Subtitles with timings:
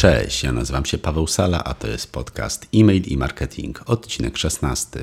[0.00, 5.02] Cześć, ja nazywam się Paweł Sala, a to jest podcast E-mail i Marketing, odcinek 16.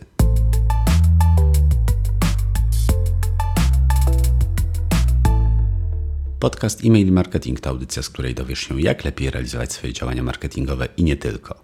[6.39, 10.23] Podcast E-mail i Marketing to audycja, z której dowiesz się, jak lepiej realizować swoje działania
[10.23, 11.55] marketingowe i nie tylko.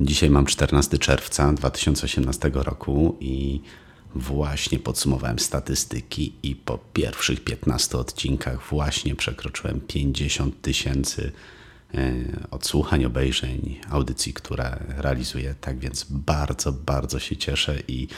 [0.00, 3.60] Dzisiaj mam 14 czerwca 2018 roku i
[4.14, 11.61] właśnie podsumowałem statystyki i po pierwszych 15 odcinkach właśnie przekroczyłem 50 tysięcy e,
[12.50, 15.54] odsłuchań, obejrzeń, audycji, które realizuję.
[15.60, 18.08] Tak więc bardzo, bardzo się cieszę i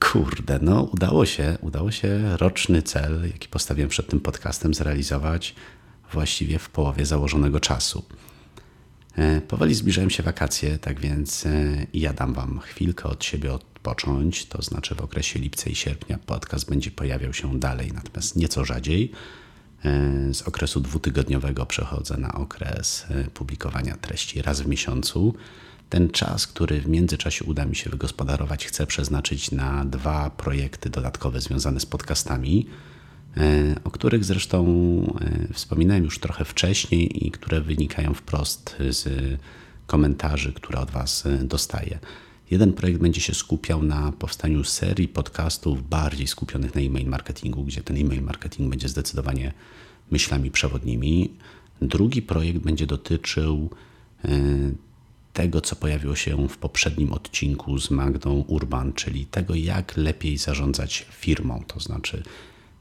[0.00, 5.54] kurde, no udało się, udało się roczny cel, jaki postawiłem przed tym podcastem, zrealizować
[6.12, 8.04] właściwie w połowie założonego czasu.
[9.16, 14.46] E, powoli zbliżają się wakacje, tak więc e, ja dam Wam chwilkę od siebie odpocząć.
[14.46, 19.12] To znaczy w okresie lipca i sierpnia podcast będzie pojawiał się dalej, natomiast nieco rzadziej.
[19.84, 25.34] E, z okresu dwutygodniowego przechodzę na okres publikowania treści raz w miesiącu.
[25.92, 31.40] Ten czas, który w międzyczasie uda mi się wygospodarować, chcę przeznaczyć na dwa projekty dodatkowe
[31.40, 32.66] związane z podcastami.
[33.36, 34.64] E, o których zresztą
[35.20, 39.08] e, wspominałem już trochę wcześniej i które wynikają wprost z
[39.86, 41.98] komentarzy, które od Was e, dostaję.
[42.52, 47.82] Jeden projekt będzie się skupiał na powstaniu serii podcastów bardziej skupionych na e-mail marketingu, gdzie
[47.82, 49.52] ten e-mail marketing będzie zdecydowanie
[50.10, 51.30] myślami przewodnimi.
[51.82, 53.70] Drugi projekt będzie dotyczył
[55.32, 61.06] tego, co pojawiło się w poprzednim odcinku z Magdą Urban, czyli tego, jak lepiej zarządzać
[61.10, 62.22] firmą, to znaczy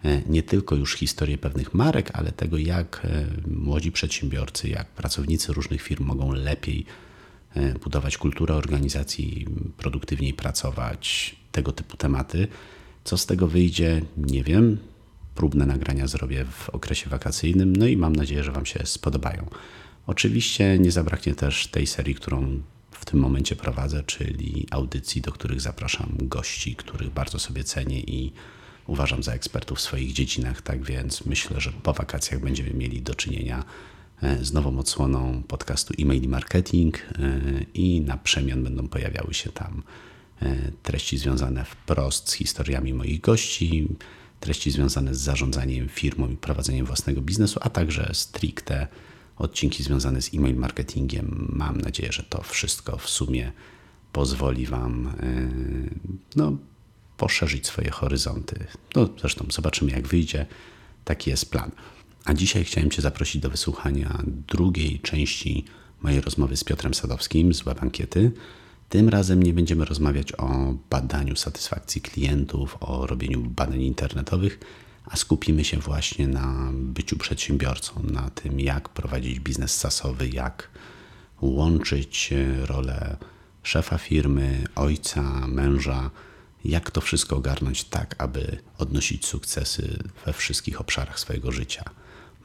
[0.06, 5.54] E, nie tylko już historię pewnych marek, ale tego, jak e, młodzi przedsiębiorcy, jak pracownicy
[5.54, 7.11] różnych firm mogą lepiej e,
[7.84, 12.48] budować kulturę organizacji, produktywniej pracować, tego typu tematy.
[13.04, 14.78] Co z tego wyjdzie, nie wiem.
[15.36, 19.50] Próbne nagrania zrobię w okresie wakacyjnym, no i mam nadzieję, że Wam się spodobają.
[20.08, 22.62] Oczywiście nie zabraknie też tej serii, którą
[22.92, 28.34] w tym momencie prowadzę, czyli audycji, do których zapraszam gości, których bardzo sobie cenię i
[28.88, 33.16] uważam za ekspertów w swoich dziedzinach, tak więc myślę, że po wakacjach będziemy mieli do
[33.16, 33.66] czynienia e,
[34.42, 37.40] z nową odsłoną podcastu e-mail i marketing e,
[37.74, 39.84] i na przemian będą pojawiały się tam
[40.42, 43.88] e, treści związane wprost z historiami moich gości,
[44.40, 48.88] treści związane z zarządzaniem firmą i prowadzeniem własnego biznesu, a także stricte
[49.38, 51.48] odcinki związane z e-mail marketingiem.
[51.54, 53.52] Mam nadzieję, że to wszystko w sumie
[54.12, 55.14] pozwoli Wam
[56.36, 56.58] no,
[57.18, 58.66] poszerzyć swoje horyzonty.
[58.96, 60.46] No, zresztą zobaczymy, jak wyjdzie.
[61.06, 61.72] Taki jest plan.
[62.26, 65.66] A dzisiaj chciałem Cię zaprosić do wysłuchania drugiej części
[66.02, 68.32] mojej rozmowy z Piotrem Sadowskim z Web Ankiety.
[68.90, 74.60] Tym razem nie będziemy rozmawiać o badaniu satysfakcji klientów, o robieniu badań internetowych,
[75.06, 80.70] a skupimy się właśnie na byciu przedsiębiorcą, na tym, jak prowadzić biznes sasowy, jak
[81.42, 83.18] łączyć rolę
[83.64, 86.12] szefa firmy, ojca, męża
[86.66, 91.84] jak to wszystko ogarnąć tak, aby odnosić sukcesy we wszystkich obszarach swojego życia.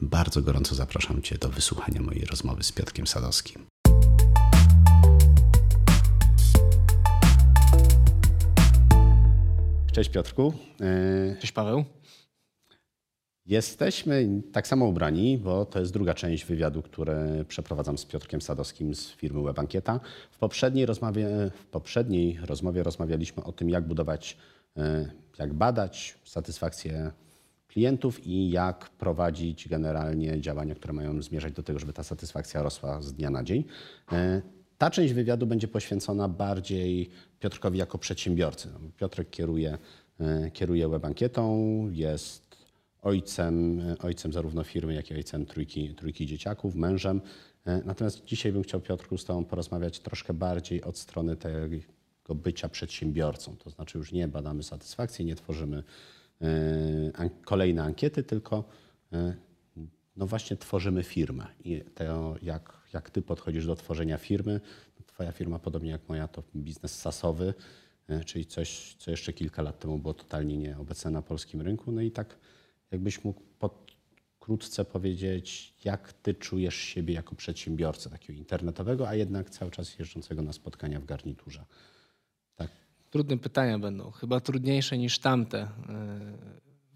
[0.01, 3.65] Bardzo gorąco zapraszam Cię do wysłuchania mojej rozmowy z Piotrkiem Sadowskim.
[9.91, 10.53] Cześć Piotrku.
[10.81, 11.85] E, Cześć Paweł.
[13.45, 18.95] Jesteśmy tak samo ubrani, bo to jest druga część wywiadu, który przeprowadzam z Piotrkiem Sadowskim
[18.95, 19.99] z firmy WebAnkieta.
[20.31, 21.29] W poprzedniej rozmowie,
[21.61, 24.37] w poprzedniej rozmowie rozmawialiśmy o tym, jak budować,
[24.77, 27.11] e, jak badać satysfakcję
[27.77, 33.01] klientów i jak prowadzić generalnie działania, które mają zmierzać do tego, żeby ta satysfakcja rosła
[33.01, 33.63] z dnia na dzień.
[34.11, 34.41] E,
[34.77, 38.69] ta część wywiadu będzie poświęcona bardziej Piotrkowi jako przedsiębiorcy.
[38.97, 39.77] Piotrek kieruje,
[40.19, 41.43] e, kieruje WebAnkietą,
[41.91, 42.57] jest
[43.01, 47.21] ojcem, ojcem zarówno firmy, jak i ojcem trójki, trójki dzieciaków, mężem.
[47.65, 52.69] E, natomiast dzisiaj bym chciał, Piotrku, z Tobą porozmawiać troszkę bardziej od strony tego bycia
[52.69, 53.55] przedsiębiorcą.
[53.57, 56.16] To znaczy już nie badamy satysfakcji, nie tworzymy e,
[57.45, 58.63] kolejne ankiety, tylko
[59.13, 59.33] e,
[60.15, 61.47] no właśnie tworzymy firmę.
[61.63, 64.61] I to, jak, jak Ty podchodzisz do tworzenia firmy,
[65.05, 67.53] Twoja firma, podobnie jak moja, to biznes sasowy,
[68.25, 71.91] czyli coś, co jeszcze kilka lat temu było totalnie nieobecne na polskim rynku.
[71.91, 72.37] No i tak
[72.91, 79.71] Jakbyś mógł pokrótce powiedzieć, jak ty czujesz siebie jako przedsiębiorcę takiego internetowego, a jednak cały
[79.71, 81.65] czas jeżdżącego na spotkania w garniturze?
[83.09, 85.59] Trudne pytania będą, chyba trudniejsze niż tamte.
[85.59, 85.67] E,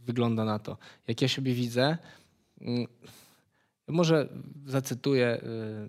[0.06, 0.78] wygląda na to.
[1.08, 1.98] Jak ja siebie widzę,
[2.62, 2.88] mm,
[3.88, 4.30] może
[4.66, 5.42] zacytuję e,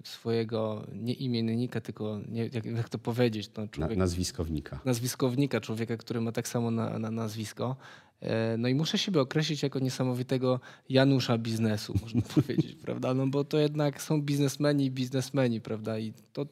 [0.04, 3.48] swojego nie imiennika, tylko nie, jak, jak, to powiedzieć.
[3.48, 4.80] To człowiek, nazwiskownika.
[4.84, 7.76] Nazwiskownika, człowieka, który ma tak samo na, na nazwisko.
[8.20, 13.14] E, no i muszę siebie określić jako niesamowitego Janusza biznesu, można powiedzieć, prawda?
[13.14, 15.98] No bo to jednak są biznesmeni i biznesmeni, prawda?
[15.98, 16.46] I to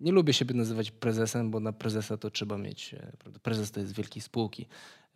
[0.00, 3.12] nie lubię siebie nazywać prezesem, bo na prezesa to trzeba mieć, e,
[3.42, 4.66] prezes to jest wielkiej spółki.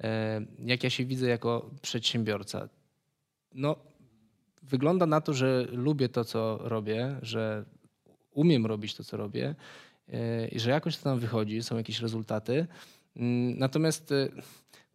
[0.00, 2.68] E, jak ja się widzę jako przedsiębiorca?
[3.54, 3.76] No,
[4.62, 7.64] wygląda na to, że lubię to, co robię, że
[8.30, 9.54] umiem robić to, co robię
[10.52, 12.66] i że jakoś to nam wychodzi, są jakieś rezultaty.
[13.16, 14.14] Mm, natomiast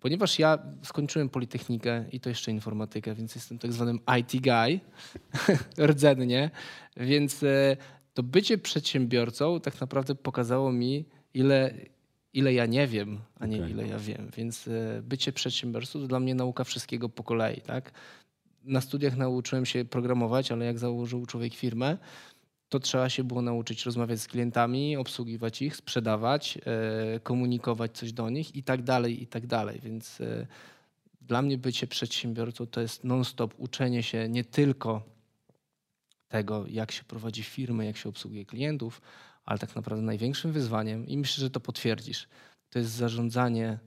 [0.04, 4.80] Ponieważ ja skończyłem Politechnikę i to jeszcze informatykę, więc jestem tak zwanym IT guy,
[5.88, 6.52] rdzennie,
[6.98, 7.78] więc e,
[8.14, 11.74] to bycie przedsiębiorcą tak naprawdę pokazało mi, ile,
[12.34, 13.70] ile ja nie wiem, a nie okay.
[13.70, 14.32] ile ja wiem.
[14.38, 17.62] Więc e, bycie przedsiębiorcą to dla mnie nauka wszystkiego po kolei.
[17.62, 17.92] Tak?
[18.64, 21.98] Na studiach nauczyłem się programować, ale jak założył człowiek firmę,
[22.70, 28.30] to trzeba się było nauczyć rozmawiać z klientami, obsługiwać ich, sprzedawać, e, komunikować coś do
[28.30, 29.80] nich i tak dalej, i tak dalej.
[29.84, 30.48] Więc e,
[31.22, 35.13] dla mnie bycie przedsiębiorcą to jest non-stop uczenie się nie tylko
[36.34, 39.02] tego, jak się prowadzi firmę, jak się obsługuje klientów,
[39.46, 42.28] ale tak naprawdę największym wyzwaniem, i myślę, że to potwierdzisz,
[42.70, 43.80] to jest zarządzanie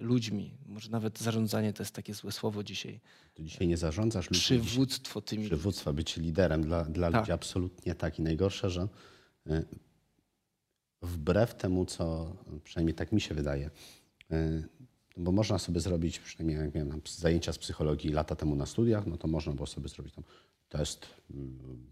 [0.00, 0.56] ludźmi.
[0.66, 3.00] Może nawet zarządzanie to jest takie złe słowo dzisiaj.
[3.34, 4.40] To dzisiaj nie zarządzasz ludźmi.
[4.40, 7.20] Przywództwo tymi Przywództwo, być liderem dla, dla tak.
[7.20, 8.18] ludzi absolutnie tak.
[8.18, 8.88] I najgorsze, że
[9.46, 9.64] e,
[11.02, 13.70] wbrew temu, co przynajmniej tak mi się wydaje,
[14.30, 14.62] e,
[15.16, 19.16] bo można sobie zrobić, przynajmniej jak miałem zajęcia z psychologii lata temu na studiach, no
[19.16, 20.24] to można było sobie zrobić tam
[20.68, 21.86] test mm,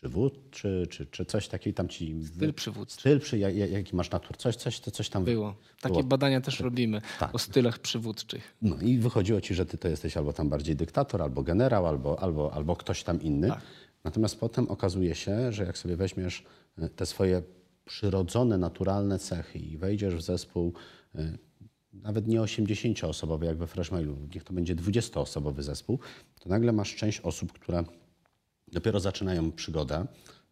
[0.00, 2.24] przywódczy, czy, czy coś takiego tam ci...
[2.24, 3.00] Styl przywódczy.
[3.00, 5.24] Styl, przy, jaki masz natur, coś, coś, to coś tam...
[5.24, 5.56] Było.
[5.80, 6.04] Takie było.
[6.04, 7.34] badania też robimy tak.
[7.34, 8.54] o stylach przywódczych.
[8.62, 12.22] No i wychodziło ci, że ty to jesteś albo tam bardziej dyktator, albo generał, albo,
[12.22, 13.48] albo, albo ktoś tam inny.
[13.48, 13.60] Tak.
[14.04, 16.44] Natomiast potem okazuje się, że jak sobie weźmiesz
[16.78, 17.42] e, te swoje
[17.84, 20.72] przyrodzone, naturalne cechy i wejdziesz w zespół
[21.14, 21.38] e,
[21.92, 25.98] nawet nie 80-osobowy jak we Freshmailu, niech to będzie 20-osobowy zespół,
[26.40, 27.84] to nagle masz część osób, które
[28.72, 30.06] dopiero zaczynają przygodę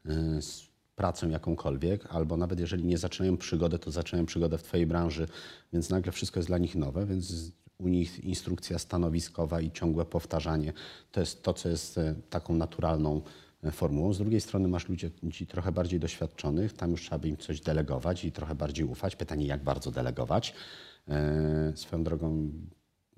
[0.07, 4.87] y, z pracą jakąkolwiek, albo nawet jeżeli nie zaczynają przygodę, to zaczynają przygodę w Twojej
[4.87, 5.29] branży,
[5.73, 10.73] więc nagle wszystko jest dla nich nowe, więc u nich instrukcja stanowiskowa i ciągłe powtarzanie
[11.13, 13.23] to jest to, co jest y, taką naturalną
[13.65, 14.13] y, formułą.
[14.13, 14.87] Z drugiej strony masz
[15.23, 19.17] ludzi trochę bardziej doświadczonych, tam już trzeba by im coś delegować i trochę bardziej ufać.
[19.17, 20.55] Pytanie, jak bardzo delegować.
[21.75, 22.51] Swoją drogą,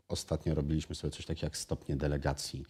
[0.09, 2.65] ostatnio robiliśmy sobie coś takiego jak stopnie delegacji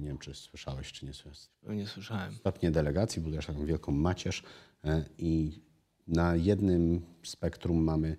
[0.00, 1.78] nie wiem, czy słyszałeś, czy nie słyszałeś.
[1.78, 2.32] Nie słyszałem.
[2.32, 4.42] Stopnie delegacji budujesz taką wielką macierz
[4.84, 5.60] yy, i
[6.06, 8.16] na jednym spektrum mamy,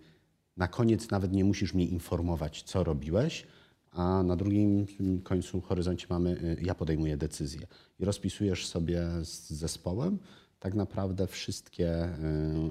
[0.58, 3.48] na koniec nawet nie musisz mnie informować, co robiłeś,
[3.92, 4.88] a na drugim
[5.24, 7.68] końcu horyzoncie mamy, yy, ja podejmuję decyzję.
[8.00, 10.20] I rozpisujesz sobie z zespołem
[10.60, 12.10] tak naprawdę wszystkie,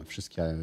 [0.05, 0.55] wszystkie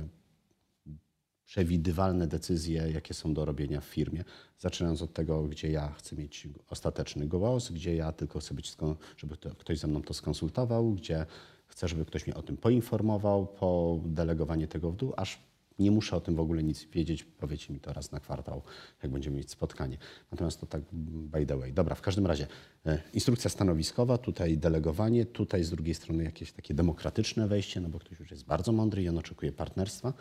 [1.50, 4.24] przewidywalne decyzje, jakie są do robienia w firmie.
[4.60, 8.76] Zaczynając od tego, gdzie ja chcę mieć ostateczny głos, gdzie ja tylko chcę być,
[9.18, 11.26] żeby to, ktoś ze mną to skonsultował, gdzie
[11.68, 15.40] chcę, żeby ktoś mnie o tym poinformował, po delegowanie tego w dół, aż
[15.80, 18.62] nie muszę o tym w ogóle nic wiedzieć, powiecie mi to raz na kwartał,
[19.04, 19.98] jak będziemy mieć spotkanie.
[20.32, 21.74] Natomiast to tak by the way.
[21.74, 22.48] Dobra, w każdym razie
[22.86, 28.00] e, instrukcja stanowiskowa, tutaj delegowanie, tutaj z drugiej strony jakieś takie demokratyczne wejście, no bo
[28.00, 30.14] ktoś już jest bardzo mądry i on oczekuje partnerstwa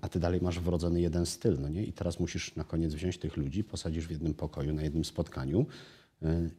[0.00, 1.84] a ty dalej masz wrodzony jeden styl, no nie?
[1.84, 5.66] I teraz musisz na koniec wziąć tych ludzi, posadzisz w jednym pokoju, na jednym spotkaniu.
[6.22, 6.50] Y,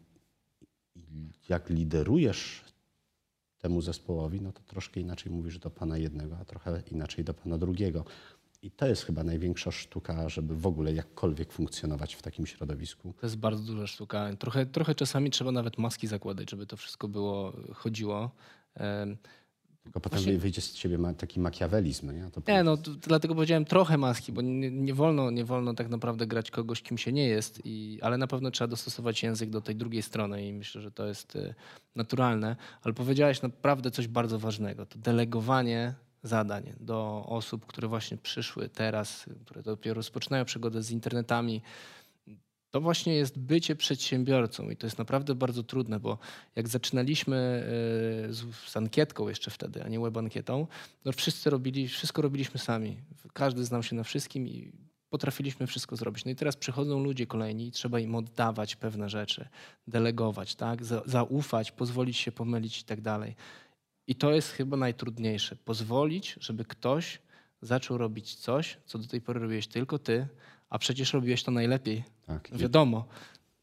[1.49, 2.63] jak liderujesz
[3.59, 7.57] temu zespołowi, no to troszkę inaczej mówisz do pana jednego, a trochę inaczej do pana
[7.57, 8.05] drugiego.
[8.61, 13.13] I to jest chyba największa sztuka, żeby w ogóle jakkolwiek funkcjonować w takim środowisku.
[13.19, 14.35] To jest bardzo duża sztuka.
[14.35, 18.31] Trochę, trochę czasami trzeba nawet maski zakładać, żeby to wszystko było, chodziło.
[19.87, 20.37] Tylko potem Właśnie...
[20.37, 22.11] wyjdzie z ciebie taki makiawelizm.
[22.11, 25.89] Nie, to nie no, dlatego powiedziałem trochę maski, bo nie, nie, wolno, nie wolno tak
[25.89, 29.61] naprawdę grać kogoś, kim się nie jest, i, ale na pewno trzeba dostosować język do
[29.61, 31.55] tej drugiej strony i myślę, że to jest y,
[31.95, 32.55] naturalne.
[32.83, 39.25] Ale powiedziałeś naprawdę coś bardzo ważnego, to delegowanie zadań do osób, które właśnie przyszły teraz,
[39.45, 41.61] które dopiero rozpoczynają przygodę z internetami,
[42.71, 46.17] to właśnie jest bycie przedsiębiorcą i to jest naprawdę bardzo trudne, bo
[46.55, 50.67] jak zaczynaliśmy e, z, z ankietką jeszcze wtedy, a nie web ankietą,
[51.05, 52.97] no wszyscy robili, wszystko robiliśmy sami.
[53.33, 54.71] Każdy znał się na wszystkim i
[55.09, 56.25] potrafiliśmy wszystko zrobić.
[56.25, 59.47] No i teraz przychodzą ludzie kolejni i trzeba im oddawać pewne rzeczy,
[59.87, 60.85] delegować, tak?
[61.05, 63.35] zaufać, pozwolić się pomylić i tak dalej.
[64.07, 65.55] I to jest chyba najtrudniejsze.
[65.55, 67.19] Pozwolić, żeby ktoś
[67.61, 70.27] zaczął robić coś, co do tej pory robiłeś tylko ty,
[70.69, 72.03] a przecież robiłeś to najlepiej.
[72.25, 72.49] Tak.
[72.53, 73.05] Wiadomo.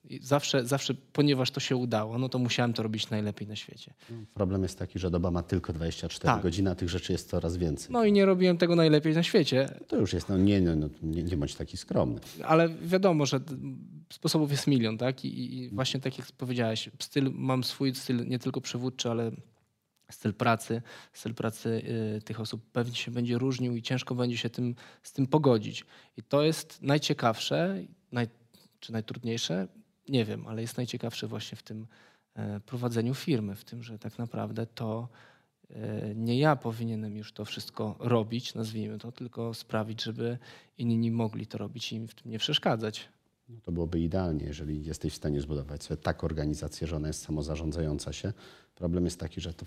[0.09, 3.95] I zawsze, zawsze, ponieważ to się udało, no to musiałem to robić najlepiej na świecie.
[4.35, 6.43] Problem jest taki, że doba ma tylko 24 tak.
[6.43, 7.93] godziny, a tych rzeczy jest coraz więcej.
[7.93, 9.81] No i nie robiłem tego najlepiej na świecie.
[9.89, 12.21] To już jest, no nie, no, no nie, nie bądź taki skromny.
[12.43, 13.41] Ale wiadomo, że
[14.13, 15.25] sposobów jest milion, tak?
[15.25, 19.31] I, I, właśnie tak jak powiedziałeś, styl, mam swój styl nie tylko przywódczy, ale
[20.11, 20.83] styl pracy,
[21.13, 21.83] styl pracy
[22.17, 25.85] y, tych osób pewnie się będzie różnił i ciężko będzie się tym, z tym pogodzić.
[26.17, 28.27] I to jest najciekawsze, naj,
[28.81, 29.69] czy najtrudniejsze,
[30.09, 31.87] nie wiem, ale jest najciekawsze właśnie w tym
[32.35, 35.09] e, prowadzeniu firmy, w tym, że tak naprawdę to
[35.71, 40.39] e, nie ja powinienem już to wszystko robić, nazwijmy to, tylko sprawić, żeby
[40.79, 43.09] inni mogli to robić i im w tym nie przeszkadzać.
[43.49, 47.23] No to byłoby idealnie, jeżeli jesteś w stanie zbudować sobie tak organizację, że ona jest
[47.23, 48.33] samozarządzająca się.
[48.75, 49.67] Problem jest taki, że to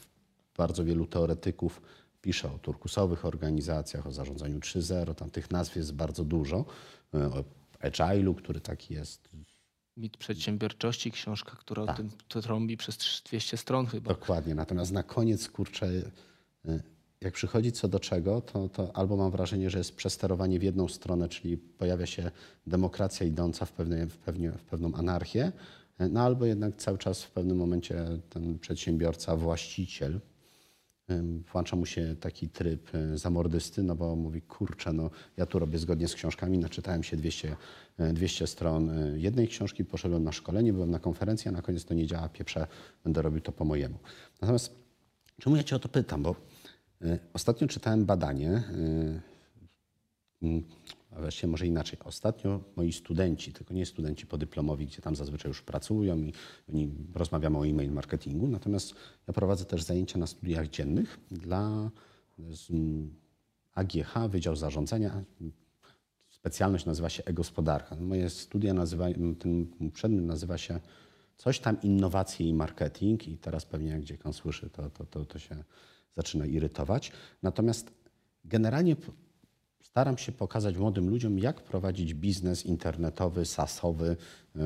[0.57, 1.81] bardzo wielu teoretyków
[2.21, 6.65] pisze o turkusowych organizacjach, o zarządzaniu 3.0, tam tych nazw jest bardzo dużo,
[7.13, 7.43] e, o
[7.79, 9.29] agile'u, który taki jest
[9.97, 11.95] Mit przedsiębiorczości, książka, która tak.
[11.95, 12.09] o tym
[12.41, 14.09] trąbi przez 200 stron chyba.
[14.09, 15.87] Dokładnie, natomiast na koniec, kurczę,
[16.67, 16.79] e,
[17.21, 20.87] jak przychodzi co do czego, to, to albo mam wrażenie, że jest przesterowanie w jedną
[20.87, 22.31] stronę, czyli pojawia się
[22.67, 25.51] demokracja idąca w, pewne, w, pewnie, w pewną anarchię,
[25.97, 30.19] e, no albo jednak cały czas w pewnym momencie ten przedsiębiorca, właściciel,
[31.53, 35.79] włącza mu się taki tryb e, zamordysty, no bo mówi, kurczę, no ja tu robię
[35.79, 37.55] zgodnie z książkami, naczytałem się 200,
[38.13, 41.85] 200 e, stron e, jednej książki, poszedłem na szkolenie, byłem na konferencji, a na koniec
[41.85, 42.67] to nie działa, pieprze,
[43.03, 43.99] będę robił to po mojemu.
[44.41, 44.75] Natomiast
[45.41, 46.23] czemu ja cię o to pytam?
[46.23, 46.35] Bo
[47.33, 48.63] ostatnio czytałem badanie,
[51.17, 51.99] a właściwie może inaczej.
[52.03, 56.33] Ostatnio moi studenci, tylko nie studenci podyplomowi, gdzie tam zazwyczaj już pracują i
[56.69, 58.93] oni rozmawiamy o e-mail marketingu, natomiast
[59.27, 61.91] ja prowadzę też zajęcia na studiach dziennych dla
[63.73, 65.23] AGH, Wydział Zarządzania.
[66.29, 67.95] Specjalność nazywa się e-gospodarka.
[67.95, 69.05] Moje studia nazywa,
[69.39, 70.79] ten przedmiot nazywa się
[71.37, 75.25] coś tam innowacje i marketing i teraz pewnie jak gdzie pan słyszy, to, to, to,
[75.25, 75.63] to się
[76.15, 77.11] zaczyna irytować.
[77.43, 77.91] Natomiast
[78.45, 78.95] generalnie
[79.97, 84.17] Staram się pokazać młodym ludziom, jak prowadzić biznes internetowy, sasowy
[84.55, 84.59] y,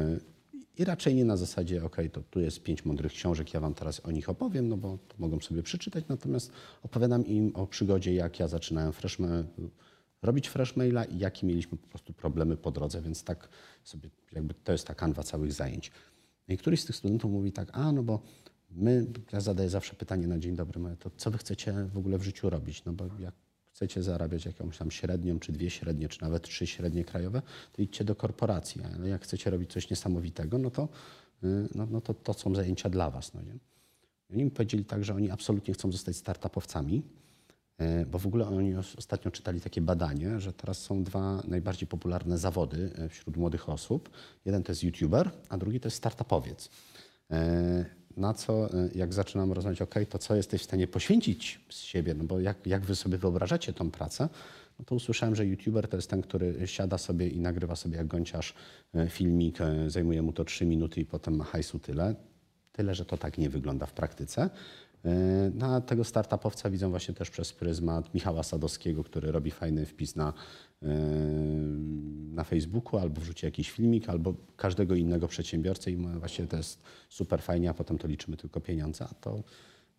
[0.78, 4.06] i raczej nie na zasadzie, ok, to tu jest pięć mądrych książek, ja wam teraz
[4.06, 6.52] o nich opowiem, no bo mogą sobie przeczytać, natomiast
[6.84, 9.44] opowiadam im o przygodzie, jak ja zaczynałem freshmail,
[10.22, 13.50] robić freshmaila i jakie mieliśmy po prostu problemy po drodze, więc tak
[13.84, 15.92] sobie, jakby to jest ta kanwa całych zajęć.
[16.48, 18.22] I któryś z tych studentów mówi tak, a no bo
[18.72, 22.24] my, ja zadaję zawsze pytanie na dzień dobry, to co wy chcecie w ogóle w
[22.24, 22.86] życiu robić?
[22.86, 23.34] No bo jak
[23.82, 27.42] chcecie zarabiać jakąś tam średnią, czy dwie średnie, czy nawet trzy średnie krajowe,
[27.74, 28.82] to idźcie do korporacji.
[28.96, 30.88] Ale jak chcecie robić coś niesamowitego, no to,
[31.44, 33.34] y, no, no to, to są zajęcia dla was.
[33.34, 33.58] No nie?
[34.34, 37.04] Oni mi powiedzieli tak, że oni absolutnie chcą zostać startupowcami,
[37.82, 42.38] y, bo w ogóle oni ostatnio czytali takie badanie, że teraz są dwa najbardziej popularne
[42.38, 44.10] zawody y, wśród młodych osób.
[44.46, 46.70] Jeden to jest youtuber, a drugi to jest startupowiec
[48.22, 52.14] na co, y, jak zaczynam rozmawiać, ok, to co jesteś w stanie poświęcić z siebie,
[52.14, 54.30] no bo jak, jak wy sobie wyobrażacie tą pracę,
[54.80, 58.08] no to usłyszałem, że youtuber to jest ten, który siada sobie i nagrywa sobie jak
[58.08, 58.54] gąciarz
[58.96, 62.16] y, filmik, y, zajmuje mu to trzy minuty i potem ma hajsu tyle.
[62.72, 64.50] Tyle, że to tak nie wygląda w praktyce.
[65.54, 70.34] Na tego startupowca widzę właśnie też przez pryzmat Michała Sadowskiego, który robi fajny wpis na
[72.34, 77.42] na Facebooku, albo wrzuci jakiś filmik, albo każdego innego przedsiębiorcę i właśnie to jest super
[77.42, 79.44] fajnie, a potem to liczymy tylko pieniądze, a to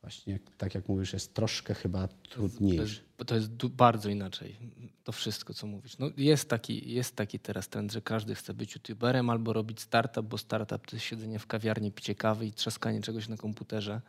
[0.01, 3.03] właśnie, tak jak mówisz, jest troszkę chyba trudniejsze.
[3.17, 4.57] To to jest bardzo inaczej,
[5.05, 5.99] to wszystko, co mówisz.
[5.99, 10.27] No jest, taki, jest taki teraz trend, że każdy chce być youtuberem albo robić startup,
[10.27, 14.01] bo startup to jest siedzenie w kawiarni, picie kawy i trzaskanie czegoś na komputerze.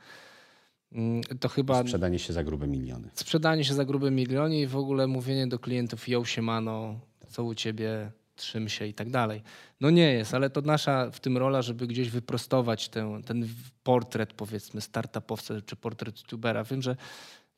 [0.93, 1.81] Mm, to chyba...
[1.81, 3.09] Sprzedanie się za grube miliony.
[3.13, 7.55] Sprzedanie się za grube miliony i w ogóle mówienie do klientów ją siemano, co u
[7.55, 9.41] ciebie, trzym się i tak dalej.
[9.81, 13.47] No nie jest, ale to nasza w tym rola, żeby gdzieś wyprostować ten, ten
[13.83, 16.63] portret powiedzmy startupowca czy portret youtubera.
[16.63, 16.95] Wiem, że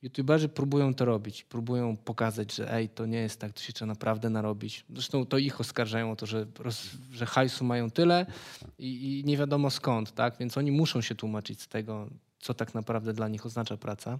[0.02, 3.86] youtuberzy próbują to robić, próbują pokazać, że ej, to nie jest tak, to się trzeba
[3.86, 4.84] naprawdę narobić.
[4.90, 6.46] Zresztą to ich oskarżają o to, że,
[7.12, 8.26] że hajsu mają tyle
[8.78, 10.36] i, i nie wiadomo skąd, tak?
[10.40, 12.10] Więc oni muszą się tłumaczyć z tego,
[12.46, 14.18] co tak naprawdę dla nich oznacza praca.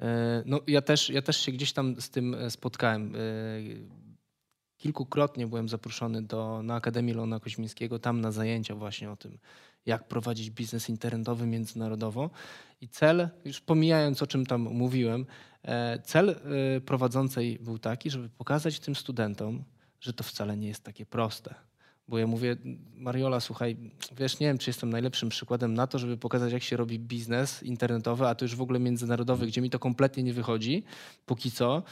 [0.00, 3.14] E, no, ja, też, ja też się gdzieś tam z tym e, spotkałem.
[3.16, 3.18] E,
[4.76, 9.38] kilkukrotnie byłem zaproszony do, na Akademię Leona Koźmińskiego, tam na zajęcia właśnie o tym,
[9.86, 12.30] jak prowadzić biznes internetowy międzynarodowo.
[12.80, 15.26] I cel, już pomijając o czym tam mówiłem,
[16.04, 16.40] cel
[16.86, 19.64] prowadzącej był taki, żeby pokazać tym studentom,
[20.00, 21.67] że to wcale nie jest takie proste
[22.08, 22.56] bo ja mówię,
[22.96, 23.76] Mariola, słuchaj,
[24.16, 27.62] wiesz, nie wiem, czy jestem najlepszym przykładem na to, żeby pokazać, jak się robi biznes
[27.62, 30.84] internetowy, a to już w ogóle międzynarodowy, gdzie mi to kompletnie nie wychodzi,
[31.26, 31.82] póki co.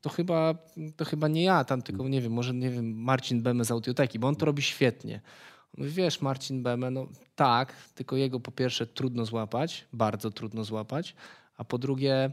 [0.00, 0.54] To chyba,
[0.96, 4.18] to chyba nie ja tam, tylko nie wiem, może nie wiem, Marcin Beme z Audioteki,
[4.18, 5.20] bo on to robi świetnie.
[5.76, 11.14] Mówi, wiesz, Marcin Beme, no tak, tylko jego po pierwsze trudno złapać, bardzo trudno złapać,
[11.56, 12.30] a po drugie,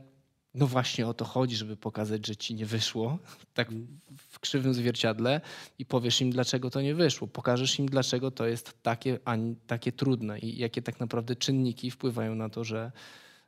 [0.54, 3.20] no właśnie o to chodzi, żeby pokazać, że ci nie wyszło,
[3.54, 3.70] tak
[4.18, 5.42] w krzywym zwierciadle
[5.80, 7.28] i powiesz im, dlaczego to nie wyszło.
[7.28, 12.36] Pokażesz im, dlaczego to jest takie, a takie trudne i jakie tak naprawdę czynniki wpływają
[12.36, 12.92] na to, że,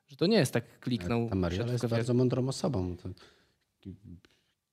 [0.07, 1.29] że to nie jest tak kliknął.
[1.29, 2.95] Ta Mariola jest bardzo mądrą osobą.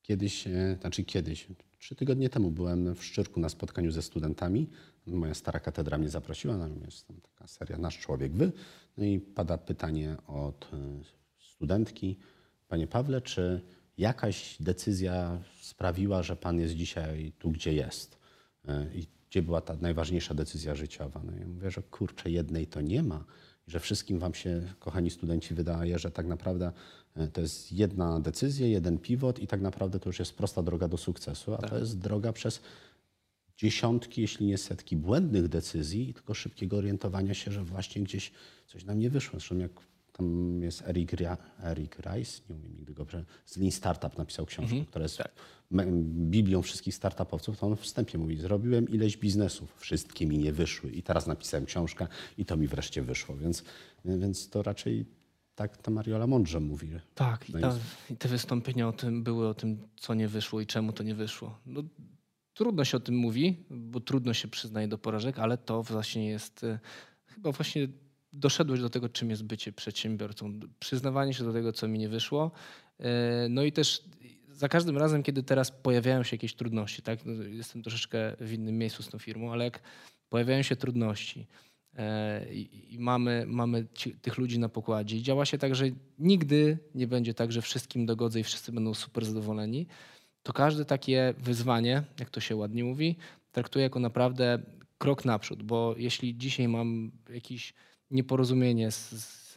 [0.03, 1.47] Kiedyś, e, znaczy kiedyś,
[1.79, 4.69] trzy tygodnie temu byłem w Szczyrku na spotkaniu ze studentami.
[5.07, 8.53] Moja stara katedra mnie zaprosiła, jest tam taka seria Nasz Człowiek Wy.
[8.97, 11.22] No i pada pytanie od e,
[11.63, 12.17] studentki.
[12.69, 13.61] Panie Pawle, czy
[13.99, 18.19] jakaś decyzja sprawiła, że pan jest dzisiaj tu, gdzie jest?
[18.69, 21.21] E, I gdzie była ta najważniejsza decyzja życiowa?
[21.25, 23.25] No ja mówię, że kurczę, jednej to nie ma.
[23.69, 26.73] I że wszystkim wam się, kochani studenci, wydaje, że tak naprawdę
[27.17, 30.89] e, to jest jedna decyzja, jeden pivot i tak naprawdę to już jest prosta droga
[30.89, 31.71] do sukcesu, a tak.
[31.71, 32.61] to jest droga przez
[33.57, 38.33] dziesiątki, jeśli nie setki błędnych decyzji i tylko szybkiego orientowania się, że właśnie gdzieś
[38.67, 39.39] coś nam nie wyszło.
[39.39, 39.92] Zresztą jak
[40.23, 41.11] tam jest Eric,
[41.63, 43.07] Eric Rice, nie umiem nigdy go
[43.47, 45.33] z Lean Startup napisał książkę, mhm, która jest tak.
[46.31, 51.03] biblią wszystkich startupowców, to on wstępie mówi, zrobiłem ileś biznesów, wszystkie mi nie wyszły i
[51.03, 52.07] teraz napisałem książkę
[52.39, 53.65] i to mi wreszcie wyszło, więc,
[54.05, 55.07] więc to raczej
[55.55, 56.89] tak ta Mariola mądrze mówi.
[57.15, 57.79] Tak, i, ta,
[58.11, 61.15] i, te wystąpienia o tym były o tym, co nie wyszło i czemu to nie
[61.15, 61.59] wyszło.
[61.67, 61.83] No,
[62.55, 66.65] trudno się o tym mówi, bo trudno się przyznaje do porażek, ale to właśnie jest
[66.65, 66.79] e,
[67.27, 67.89] chyba właśnie
[68.33, 70.61] doszedłeś do tego, czym jest bycie przedsiębiorcą.
[70.81, 72.51] Przyznawanie się do tego, co mi nie wyszło.
[73.01, 74.03] E, no i też
[74.49, 77.19] za każdym razem, kiedy teraz pojawiają się jakieś trudności, tak?
[77.25, 79.81] No, jestem troszeczkę w innym miejscu z tą firmą, ale jak
[80.29, 81.47] pojawiają się trudności
[81.95, 83.87] e, i mamy, mamy
[84.23, 85.85] tych ludzi na pokładzie i działa się tak, że
[86.19, 89.87] nigdy nie będzie tak, że wszystkim dogodzę i wszyscy będą super zadowoleni,
[90.43, 93.17] to każde takie wyzwanie, jak to się ładnie mówi,
[93.53, 94.59] traktuję jako naprawdę
[94.99, 97.75] krok naprzód, bo jeśli dzisiaj mam jakiś
[98.13, 99.55] nieporozumienie z, z,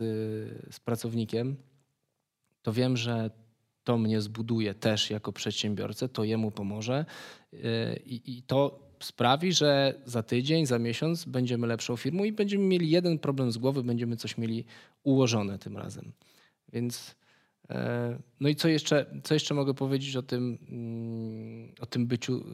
[0.76, 1.56] z pracownikiem,
[2.62, 3.30] to wiem, że
[3.84, 7.06] to mnie zbuduje też jako przedsiębiorcę, to jemu pomoże
[7.52, 7.60] yy,
[8.06, 12.90] i, i to sprawi, że za tydzień, za miesiąc będziemy lepszą firmą i będziemy mieli
[12.90, 14.65] jeden problem z głowy, będziemy coś mieli
[15.04, 16.12] ułożone tym razem.
[16.74, 17.15] Więc
[17.70, 17.76] yy,
[18.39, 22.46] no i co jeszcze, co jeszcze mogę powiedzieć o tym, mm, o tym byciu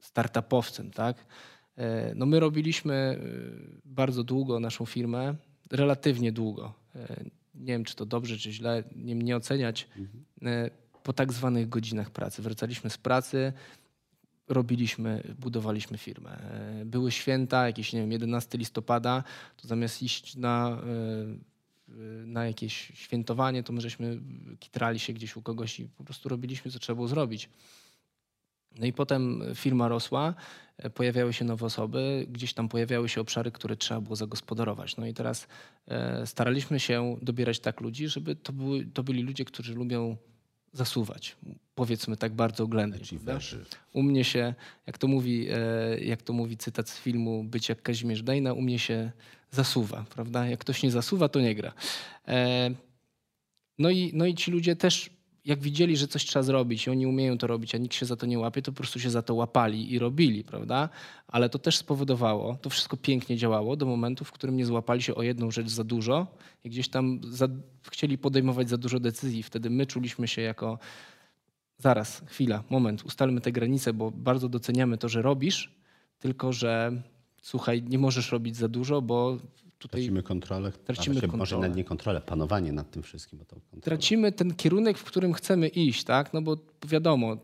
[0.00, 1.26] startupowcem, tak?
[1.76, 3.18] E, no my robiliśmy e,
[3.84, 5.34] bardzo długo naszą firmę,
[5.70, 6.74] relatywnie długo.
[6.94, 9.88] E, nie wiem, czy to dobrze, czy źle, nie, nie oceniać.
[9.96, 10.70] Mhm.
[11.02, 12.42] Po tak zwanych godzinach pracy.
[12.42, 13.52] Wracaliśmy z pracy,
[14.48, 16.38] robiliśmy, budowaliśmy firmę.
[16.84, 19.24] Były święta, jakieś, nie wiem, 11 listopada,
[19.56, 20.82] to zamiast iść na,
[22.26, 24.20] na jakieś świętowanie, to my żeśmy
[24.60, 27.48] kitrali się gdzieś u kogoś i po prostu robiliśmy, co trzeba było zrobić.
[28.78, 30.34] No i potem firma rosła,
[30.78, 34.96] e, pojawiały się nowe osoby, gdzieś tam pojawiały się obszary, które trzeba było zagospodarować.
[34.96, 35.46] No i teraz
[35.88, 40.16] e, staraliśmy się dobierać tak ludzi, żeby to, były, to byli ludzie, którzy lubią
[40.72, 41.36] zasuwać.
[41.74, 42.98] Powiedzmy tak bardzo oględnie.
[43.92, 44.54] U mnie się,
[44.86, 48.62] jak to, mówi, e, jak to mówi cytat z filmu Być jak Kazimierz Dejna, u
[48.62, 49.12] mnie się
[49.50, 50.46] zasuwa, prawda?
[50.46, 51.72] Jak ktoś nie zasuwa, to nie gra.
[53.78, 55.10] No i, no i ci ludzie też
[55.44, 58.16] jak widzieli, że coś trzeba zrobić i oni umieją to robić, a nikt się za
[58.16, 60.88] to nie łapie, to po prostu się za to łapali i robili, prawda?
[61.28, 65.14] Ale to też spowodowało, to wszystko pięknie działało do momentu, w którym nie złapali się
[65.14, 66.26] o jedną rzecz za dużo
[66.64, 67.48] i gdzieś tam za,
[67.90, 69.42] chcieli podejmować za dużo decyzji.
[69.42, 70.78] Wtedy my czuliśmy się jako
[71.78, 75.74] zaraz, chwila, moment, ustalmy te granice, bo bardzo doceniamy to, że robisz,
[76.18, 77.02] tylko że
[77.42, 79.38] słuchaj, nie możesz robić za dużo, bo
[79.78, 81.38] tutaj tracimy kontrolę, tracimy kontrolę.
[81.38, 83.40] może nawet nie kontrolę, panowanie nad tym wszystkim.
[83.82, 86.32] Tracimy ten kierunek, w którym chcemy iść, tak?
[86.34, 86.56] No bo
[86.86, 87.38] wiadomo, y,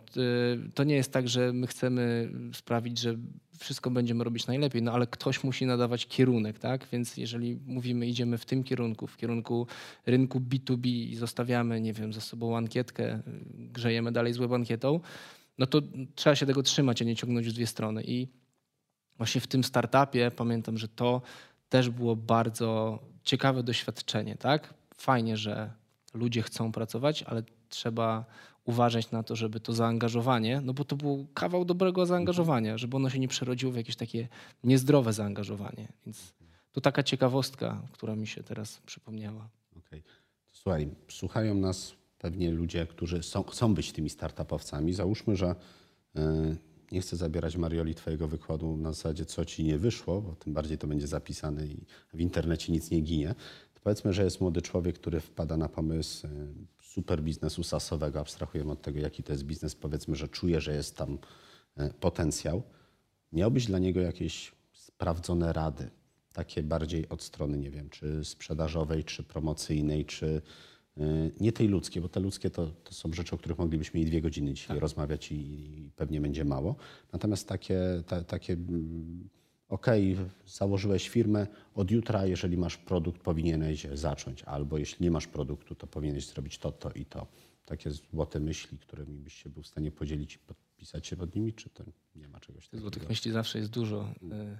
[0.75, 3.17] to nie jest tak, że my chcemy sprawić, że
[3.59, 6.87] wszystko będziemy robić najlepiej, no ale ktoś musi nadawać kierunek, tak?
[6.93, 9.67] Więc jeżeli mówimy, idziemy w tym kierunku, w kierunku
[10.07, 13.23] rynku B2B i zostawiamy, nie wiem, za sobą ankietkę,
[13.55, 15.01] grzejemy dalej złe ankietą,
[15.59, 15.83] no to
[16.15, 18.03] trzeba się tego trzymać, a nie ciągnąć w dwie strony.
[18.07, 18.29] I
[19.17, 21.23] właśnie w tym startupie pamiętam, że to
[21.71, 24.75] też było bardzo ciekawe doświadczenie, tak?
[24.97, 25.73] Fajnie, że
[26.15, 28.25] ludzie chcą pracować, ale trzeba
[28.65, 33.11] uważać na to, żeby to zaangażowanie, no bo to był kawał dobrego zaangażowania, żeby ono
[33.11, 34.29] się nie przerodziło w jakieś takie
[34.65, 35.89] niezdrowe zaangażowanie.
[36.07, 36.33] Więc
[36.73, 39.49] to taka ciekawostka, która mi się teraz przypomniała.
[39.71, 40.01] Okej.
[40.01, 40.03] Okay.
[40.53, 44.93] Słuchaj, słuchają nas pewnie ludzie, którzy są, chcą być tymi startupowcami.
[44.93, 45.55] Załóżmy, że
[46.15, 50.53] yy nie chcę zabierać Marioli Twojego wykładu na zasadzie, co Ci nie wyszło, bo tym
[50.53, 53.35] bardziej to będzie zapisane i w internecie nic nie ginie.
[53.75, 56.31] To powiedzmy, że jest młody człowiek, który wpada na pomysł e,
[56.83, 60.97] super biznesu sasowego, abstrahujemy od tego, jaki to jest biznes, powiedzmy, że czuje, że jest
[60.97, 61.19] tam
[61.77, 62.63] e, potencjał.
[63.33, 65.91] Miałbyś dla niego jakieś sprawdzone rady,
[66.33, 70.43] takie bardziej od strony, nie wiem, czy sprzedażowej, czy promocyjnej, czy y,
[71.41, 74.23] nie tej ludzkiej, bo te ludzkie to, to są rzeczy, o których moglibyśmy mieli dwie
[74.23, 74.79] godziny dzisiaj tak.
[74.79, 76.77] rozmawiać i, i, pewnie będzie mało.
[77.13, 79.29] Natomiast takie, ta, takie mm,
[79.69, 79.87] OK,
[80.47, 85.87] założyłeś firmę, od jutra, jeżeli masz produkt, powinieneś zacząć, albo jeśli nie masz produktu, to
[85.87, 87.27] powinieneś zrobić to, to i to.
[87.65, 91.53] Takie złote myśli, którymi byś się był w stanie podzielić i podpisać się pod nimi,
[91.53, 91.85] czy to
[92.17, 92.81] nie ma czegoś takiego?
[92.81, 94.15] Złotych myśli zawsze jest dużo.
[94.23, 94.59] Y,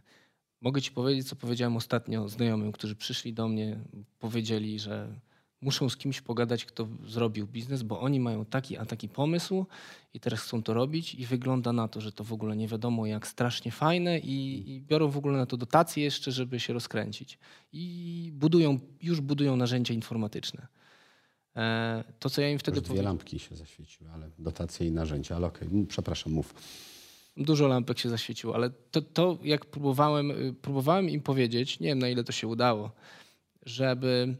[0.61, 3.81] mogę ci powiedzieć, co powiedziałem ostatnio znajomym, którzy przyszli do mnie,
[4.19, 5.21] powiedzieli, że
[5.63, 9.67] muszą z kimś pogadać, kto zrobił biznes, bo oni mają taki a taki pomysł
[10.15, 13.07] i teraz chcą to robić i wygląda na to, że to w ogóle nie wiadomo
[13.07, 17.39] jak strasznie fajne i, i biorą w ogóle na to dotacje jeszcze, żeby się rozkręcić.
[17.73, 20.67] I budują, już budują narzędzia informatyczne.
[21.57, 25.37] E, to, co ja im wtedy Już dwie lampki się zaświeciły, ale dotacje i narzędzia,
[25.37, 25.87] ale okej, okay.
[25.89, 26.55] przepraszam, mów.
[27.37, 31.99] Dużo lampek się zaświeciło, ale to, to jak próbowałem, y, próbowałem im powiedzieć, nie wiem
[31.99, 32.91] na ile to się udało,
[33.67, 34.37] żeby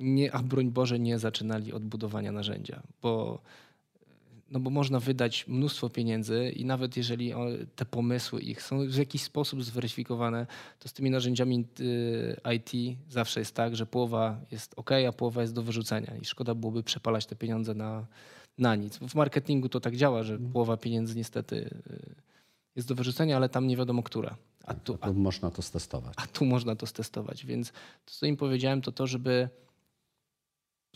[0.00, 3.40] nie, a broń Boże, nie zaczynali od budowania narzędzia, bo,
[4.50, 7.32] no bo można wydać mnóstwo pieniędzy i nawet jeżeli
[7.76, 10.46] te pomysły ich są w jakiś sposób zweryfikowane,
[10.78, 15.42] to z tymi narzędziami y, IT zawsze jest tak, że połowa jest ok, a połowa
[15.42, 18.06] jest do wyrzucenia i szkoda byłoby przepalać te pieniądze na,
[18.58, 18.98] na nic.
[18.98, 20.52] W marketingu to tak działa, że mhm.
[20.52, 22.14] połowa pieniędzy niestety y,
[22.76, 24.36] jest do wyrzucenia, ale tam nie wiadomo która.
[24.64, 26.14] A tu, a, można to stestować.
[26.16, 27.72] A tu można to stestować, więc
[28.04, 29.48] to, co im powiedziałem, to to, żeby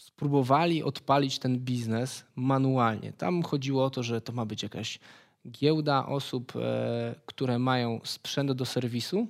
[0.01, 3.13] spróbowali odpalić ten biznes manualnie.
[3.13, 4.99] Tam chodziło o to, że to ma być jakaś
[5.49, 9.27] giełda osób, e, które mają sprzęt do serwisu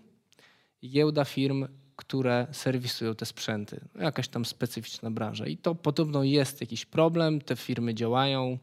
[0.88, 3.80] giełda firm, które serwisują te sprzęty.
[3.94, 5.46] No, jakaś tam specyficzna branża.
[5.46, 8.58] I to podobno jest jakiś problem, te firmy działają,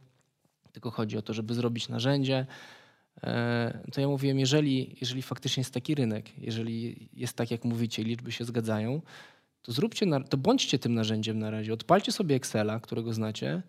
[0.72, 2.46] tylko chodzi o to, żeby zrobić narzędzie.
[3.24, 8.04] E, to ja mówiłem, jeżeli, jeżeli faktycznie jest taki rynek, jeżeli jest tak, jak mówicie,
[8.04, 9.02] liczby się zgadzają,
[9.62, 11.74] to zróbcie, to bądźcie tym narzędziem na razie.
[11.74, 13.62] Odpalcie sobie Excela, którego znacie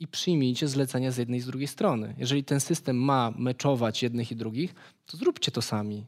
[0.00, 2.14] i przyjmijcie zlecenia z jednej i z drugiej strony.
[2.18, 4.74] Jeżeli ten system ma meczować jednych i drugich,
[5.06, 6.06] to zróbcie to sami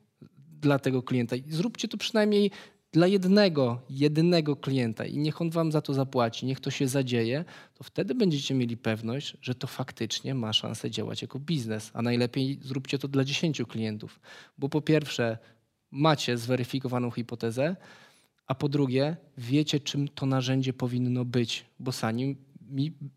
[0.60, 1.36] dla tego klienta.
[1.48, 2.50] Zróbcie to przynajmniej
[2.92, 7.44] dla jednego, jedynego klienta i niech on wam za to zapłaci, niech to się zadzieje,
[7.74, 11.90] to wtedy będziecie mieli pewność, że to faktycznie ma szansę działać jako biznes.
[11.94, 14.20] A najlepiej zróbcie to dla 10 klientów,
[14.58, 15.38] bo po pierwsze
[15.90, 17.76] macie zweryfikowaną hipotezę,
[18.46, 22.36] a po drugie wiecie, czym to narzędzie powinno być, bo sami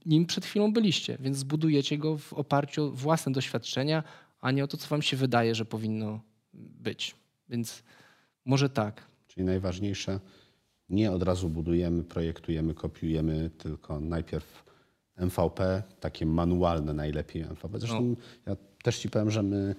[0.06, 4.04] nim przed chwilą byliście, więc zbudujecie go w oparciu o własne doświadczenia,
[4.42, 6.20] a nie o to, co wam się wydaje, że powinno
[6.54, 7.16] być.
[7.50, 7.84] Więc
[8.46, 9.08] może tak.
[9.28, 10.20] Czyli najważniejsze,
[10.90, 14.66] nie od razu budujemy, projektujemy, kopiujemy, tylko najpierw
[15.18, 17.80] MVP, takie manualne najlepiej MVP.
[17.80, 18.16] Zresztą no.
[18.46, 19.76] ja też ci powiem, że my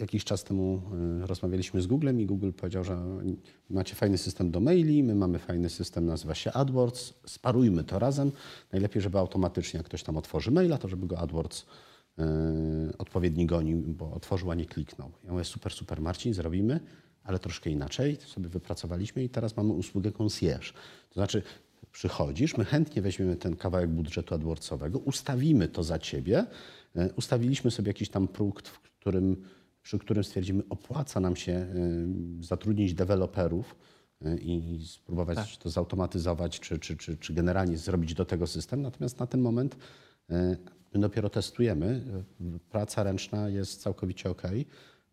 [0.00, 0.82] jakiś czas temu
[1.22, 2.98] e, rozmawialiśmy z Googlem i Google powiedział, że
[3.70, 8.32] macie fajny system do maili, my mamy fajny system, nazywa się AdWords, sparujmy to razem.
[8.72, 11.66] Najlepiej, żeby automatycznie jak ktoś tam otworzy maila, to żeby go AdWords
[12.18, 12.24] yy,
[12.98, 15.10] odpowiedni gonił, bo otworzył, a nie kliknął.
[15.24, 16.80] Ja mówię, super, super Marcin, zrobimy,
[17.24, 20.72] ale troszkę inaczej, to sobie wypracowaliśmy i teraz mamy usługę concierge.
[21.08, 21.42] To znaczy
[21.92, 26.46] przychodzisz, my chętnie weźmiemy ten kawałek budżetu AdWordsowego, ustawimy to za ciebie,
[27.16, 28.62] ustawiliśmy sobie jakiś tam próg,
[29.00, 29.44] którym,
[29.82, 33.76] przy którym stwierdzimy, opłaca nam się y, zatrudnić deweloperów
[34.26, 35.62] y, i spróbować tak.
[35.62, 38.82] to zautomatyzować, czy, czy, czy, czy generalnie zrobić do tego system.
[38.82, 39.76] Natomiast na ten moment
[40.94, 42.02] my dopiero testujemy.
[42.70, 44.42] Praca ręczna jest całkowicie ok.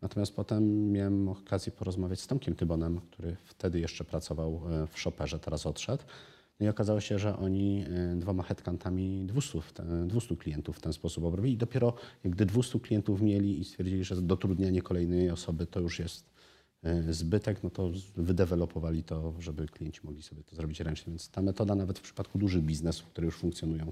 [0.01, 4.61] Natomiast potem miałem okazję porozmawiać z Tomkiem Tybonem, który wtedy jeszcze pracował
[4.91, 6.03] w Shopperze, teraz odszedł.
[6.59, 9.59] No i okazało się, że oni e, dwoma headcountami 200,
[10.07, 11.53] 200 klientów w ten sposób obrobili.
[11.53, 11.93] I dopiero
[12.25, 16.29] gdy 200 klientów mieli i stwierdzili, że dotrudnianie kolejnej osoby to już jest
[16.83, 21.11] e, zbytek, no to wydewelopowali to, żeby klienci mogli sobie to zrobić ręcznie.
[21.11, 23.91] Więc ta metoda nawet w przypadku dużych biznesów, które już funkcjonują,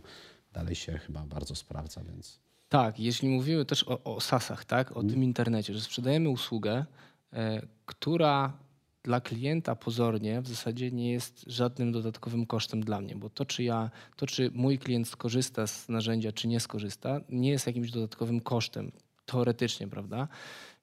[0.54, 2.02] dalej się chyba bardzo sprawdza.
[2.04, 2.40] Więc...
[2.70, 5.14] Tak, jeśli mówimy też o, o SaaSach, tak, o hmm.
[5.14, 6.86] tym internecie, że sprzedajemy usługę,
[7.34, 8.63] e, która
[9.04, 13.64] dla klienta pozornie w zasadzie nie jest żadnym dodatkowym kosztem dla mnie, bo to czy,
[13.64, 18.42] ja, to, czy mój klient skorzysta z narzędzia, czy nie skorzysta, nie jest jakimś dodatkowym
[18.42, 18.92] kosztem,
[19.26, 20.28] teoretycznie, prawda?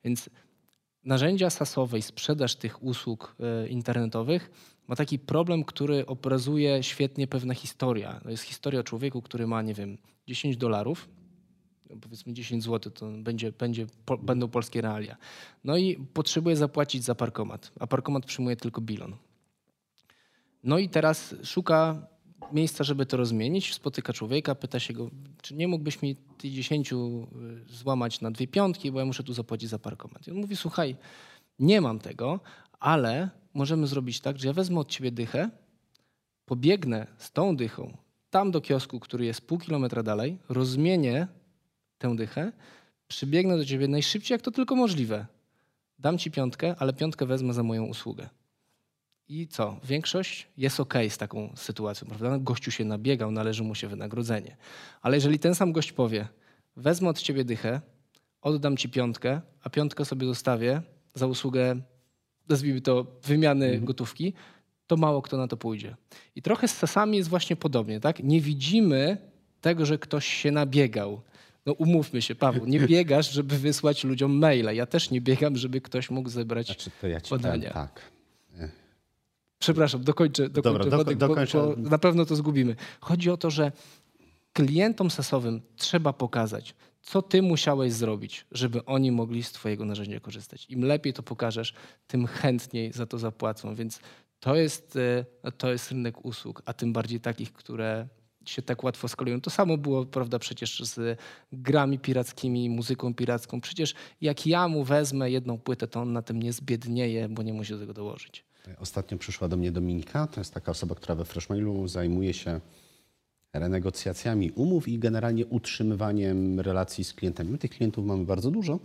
[0.05, 0.31] Więc
[1.05, 4.51] narzędzia sasowe i sprzedaż tych usług e, internetowych
[4.89, 8.21] ma taki problem, który obrazuje świetnie pewna historia.
[8.23, 11.09] To jest historia o człowieku, który ma, nie wiem, 10 dolarów
[12.01, 15.17] powiedzmy 10 zł, to będzie, będzie, po, będą polskie realia.
[15.65, 19.17] No i potrzebuje zapłacić za parkomat, a parkomat przyjmuje tylko bilon.
[20.65, 22.07] No i teraz szuka
[22.53, 25.11] miejsca, żeby to rozmienić, spotyka człowieka, pyta się go,
[25.43, 26.97] czy nie mógłbyś mi tych 10 y,
[27.69, 30.29] złamać na dwie piątki, bo ja muszę tu zapłacić za parkomat.
[30.29, 30.97] I on mówi, słuchaj,
[31.59, 32.41] Nie mam tego,
[32.79, 35.51] ale możemy zrobić tak, że ja wezmę od ciebie dychę,
[36.45, 37.97] pobiegnę z tą dychą
[38.31, 41.29] tam do kiosku, który jest pół kilometra dalej, rozmienię
[42.01, 42.53] tę dychę,
[43.09, 45.27] przybiegnę do ciebie najszybciej, jak to tylko możliwe.
[45.99, 48.29] Dam ci piątkę, ale piątkę wezmę za moją usługę.
[49.29, 49.77] I co?
[49.85, 52.39] Większość jest ok z taką sytuacją, prawda?
[52.39, 54.57] Gościu się nabiegał, należy mu się wynagrodzenie.
[55.03, 56.29] Ale jeżeli ten sam gość powie,
[56.77, 57.81] wezmę od ciebie dychę,
[58.43, 60.83] oddam ci piątkę, a piątkę sobie zostawię
[61.15, 61.81] za usługę,
[62.49, 63.85] nazwijmy to, wymiany mhm.
[63.85, 64.33] gotówki,
[64.87, 65.97] to mało kto na to pójdzie.
[66.37, 68.23] I trochę z sasami jest właśnie podobnie, tak?
[68.23, 69.17] Nie widzimy
[69.61, 71.21] tego, że ktoś się nabiegał.
[71.67, 74.73] No umówmy się, Paweł, nie biegasz, żeby wysłać ludziom maila.
[74.73, 77.71] Ja też nie biegam, żeby ktoś mógł zebrać znaczy, to ja ci podania.
[77.71, 78.11] tak.
[79.59, 81.59] Przepraszam, dokończę, dokończę Dobra, wodek, do, dokończę.
[81.59, 82.77] Bo, bo na pewno to zgubimy.
[83.01, 83.73] Chodzi o to, że
[84.53, 90.67] klientom sasowym trzeba pokazać, co ty musiałeś zrobić, żeby oni mogli z twojego narzędzia korzystać.
[90.69, 91.75] Im lepiej to pokażesz,
[92.07, 93.75] tym chętniej za to zapłacą.
[93.75, 94.01] Więc
[94.41, 94.97] to jest,
[95.43, 98.09] e, to jest rynek usług, a tym bardziej takich, które
[98.51, 99.41] się tak łatwo skalują.
[99.41, 101.19] To samo było, prawda, przecież z
[101.53, 103.61] grami pirackimi, muzyką piracką.
[103.61, 107.53] Przecież jak ja mu wezmę jedną płytę, to on na tym nie zbiednieje, bo nie
[107.53, 108.45] musi do tego dołożyć.
[108.79, 112.61] Ostatnio przyszła do mnie Dominika, to jest taka osoba, która we Freshmailu zajmuje się
[113.53, 117.51] renegocjacjami umów i generalnie utrzymywaniem relacji z klientami.
[117.51, 118.79] My tych klientów mamy bardzo dużo,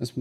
[0.00, 0.12] więc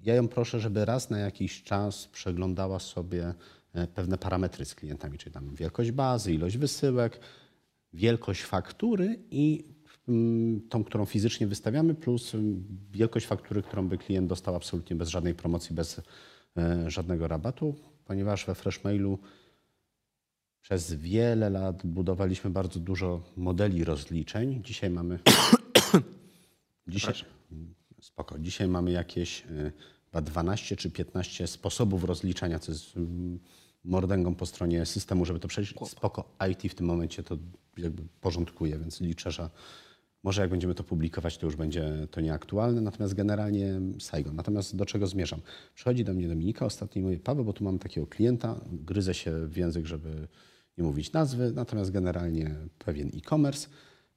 [0.00, 3.34] ja ją proszę, żeby raz na jakiś czas przeglądała sobie
[3.74, 7.20] e, pewne parametry z klientami, czyli tam wielkość bazy, ilość wysyłek,
[7.92, 9.64] wielkość faktury i
[10.08, 15.08] mm, tą, którą fizycznie wystawiamy, plus mm, wielkość faktury, którą by klient dostał absolutnie bez
[15.08, 16.00] żadnej promocji, bez
[16.56, 17.74] e, żadnego rabatu,
[18.04, 19.18] ponieważ we Freshmailu
[20.62, 24.62] przez wiele lat budowaliśmy bardzo dużo modeli rozliczeń.
[24.64, 25.18] Dzisiaj mamy.
[26.88, 27.14] dzisiaj,
[28.00, 28.38] spoko.
[28.38, 29.72] Dzisiaj mamy jakieś y,
[30.04, 33.38] chyba 12 czy 15 sposobów rozliczania, co jest mm,
[33.84, 35.74] mordęgą po stronie systemu, żeby to przejść.
[35.86, 36.36] Spoko.
[36.50, 37.38] IT w tym momencie to
[37.76, 39.50] jakby porządkuje, więc liczę, że
[40.22, 44.36] może jak będziemy to publikować, to już będzie to nieaktualne, natomiast generalnie Saigon.
[44.36, 45.40] Natomiast do czego zmierzam?
[45.74, 49.46] Przychodzi do mnie Dominika ostatnio i mówi, Paweł, bo tu mam takiego klienta, gryzę się
[49.46, 50.28] w język, żeby
[50.78, 53.68] nie mówić nazwy, natomiast generalnie pewien e-commerce.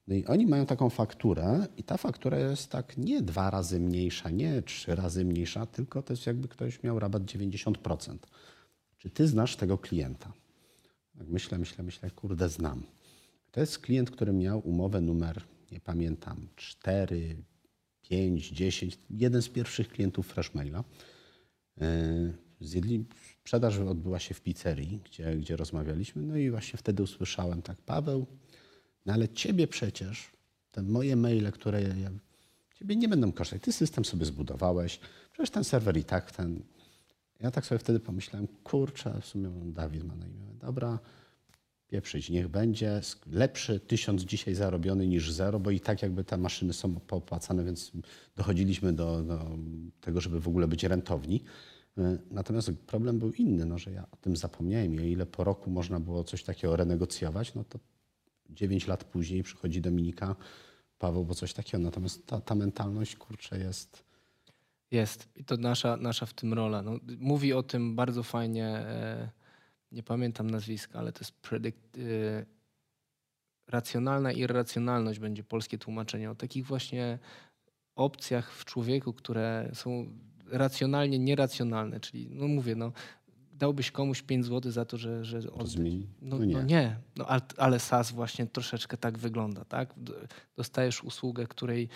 [0.08, 4.30] No i oni mają taką fakturę i ta faktura jest tak nie dwa razy mniejsza,
[4.30, 8.18] nie trzy razy mniejsza, tylko to jest jakby ktoś miał rabat 90%.
[8.98, 10.34] Czy ty znasz tego klienta?
[11.18, 12.84] Tak myślę, myślę, myślę, kurde, znam.
[13.52, 17.36] To jest klient, który miał umowę numer, nie pamiętam, 4,
[18.02, 20.84] 5, 10, jeden z pierwszych klientów Freshmaila.
[21.78, 23.06] Yy, zjedli,
[23.42, 26.22] sprzedaż odbyła się w pizzerii, gdzie, gdzie rozmawialiśmy.
[26.22, 28.26] No i właśnie wtedy usłyszałem tak, Paweł,
[29.06, 30.32] no ale ciebie przecież,
[30.72, 32.12] te moje maile, które ja,
[32.76, 33.64] ciebie nie będą kosztować.
[33.64, 35.00] Ty system sobie zbudowałeś,
[35.32, 36.64] przecież ten serwer i tak ten.
[37.40, 40.48] Ja tak sobie wtedy pomyślałem, kurczę, w sumie Dawid ma na imię.
[40.60, 41.00] Dobra,
[41.88, 46.74] pieprzyć, niech będzie lepszy tysiąc dzisiaj zarobiony niż zero, bo i tak jakby te maszyny
[46.74, 47.92] są popłacane, więc
[48.36, 49.58] dochodziliśmy do, do
[50.02, 51.44] tego, żeby w ogóle być rentowni.
[51.98, 55.44] E, natomiast problem był inny, no, że ja o tym zapomniałem i o ile po
[55.44, 57.80] roku można było coś takiego renegocjować, no to
[58.50, 60.36] 9 lat później przychodzi Dominika,
[61.00, 61.84] Paweł, bo coś takiego.
[61.84, 64.05] Natomiast ta, ta mentalność, kurczę, jest...
[64.96, 66.82] Jest i to nasza, nasza w tym rola.
[66.82, 69.30] No, mówi o tym bardzo fajnie, e,
[69.92, 72.46] nie pamiętam nazwiska, ale to jest predict, e,
[73.68, 76.32] racjonalna irracjonalność będzie polskie tłumaczenie.
[76.32, 77.20] O takich właśnie
[77.96, 80.06] opcjach w człowieku, które są
[80.48, 82.92] racjonalnie nieracjonalne, czyli no mówię, no
[83.58, 85.26] dałbyś komuś 5 zł za to, że...
[85.26, 86.08] że on, zmieni?
[86.22, 86.54] No, no, nie.
[86.54, 86.98] No nie.
[87.16, 89.94] No, ale, ale SAS właśnie troszeczkę tak wygląda, tak?
[90.56, 91.90] Dostajesz usługę, której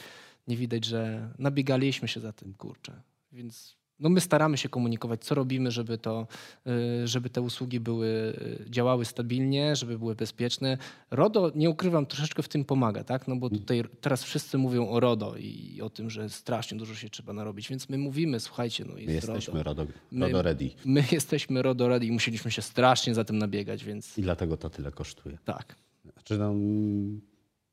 [0.48, 3.02] nie widać, że nabiegaliśmy się za tym, kurczę.
[3.32, 6.28] Więc no my staramy się komunikować, co robimy, żeby, to,
[6.68, 10.78] y, żeby te usługi były, y, działały stabilnie, żeby były bezpieczne.
[11.12, 13.28] RODO, nie ukrywam, troszeczkę w tym pomaga, tak?
[13.28, 13.60] No bo mm.
[13.60, 17.70] tutaj teraz wszyscy mówią o RODO i o tym, że strasznie dużo się trzeba narobić,
[17.70, 20.70] więc my mówimy, słuchajcie, no jest my jesteśmy RODO, RODO ready.
[20.86, 24.18] My jesteśmy RODO ready i musieliśmy się strasznie za tym nabiegać, więc...
[24.18, 25.38] I dlatego to tyle kosztuje.
[25.46, 25.76] Tak.
[26.14, 26.54] Znaczy, no,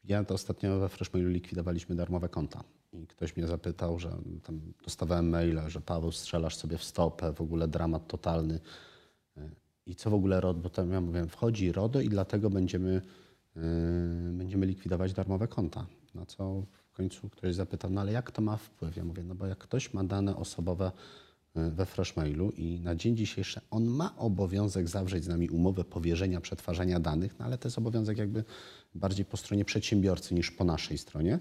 [0.05, 2.65] ja to ostatnio we Freshmailu likwidowaliśmy darmowe konta.
[2.93, 4.11] I ktoś mnie zapytał, że
[4.43, 8.61] tam dostawałem maile, że Paweł strzelasz sobie w stopę, w ogóle dramat totalny.
[9.87, 10.61] I co w ogóle RODO?
[10.61, 13.03] Bo tam ja mówię, wchodzi RODO i dlatego będziemy,
[13.57, 13.63] yy,
[14.33, 15.87] będziemy likwidować darmowe konta.
[16.15, 18.97] Na co w końcu ktoś zapytał, no ale jak to ma wpływ?
[18.97, 20.93] Ja mówię, no bo jak ktoś ma dane osobowe
[21.55, 26.41] yy, we Freshmailu i na dzień dzisiejszy on ma obowiązek zawrzeć z nami umowę powierzenia
[26.41, 28.45] przetwarzania danych, no ale to jest obowiązek jakby
[28.95, 31.39] bardziej po stronie przedsiębiorcy niż po naszej stronie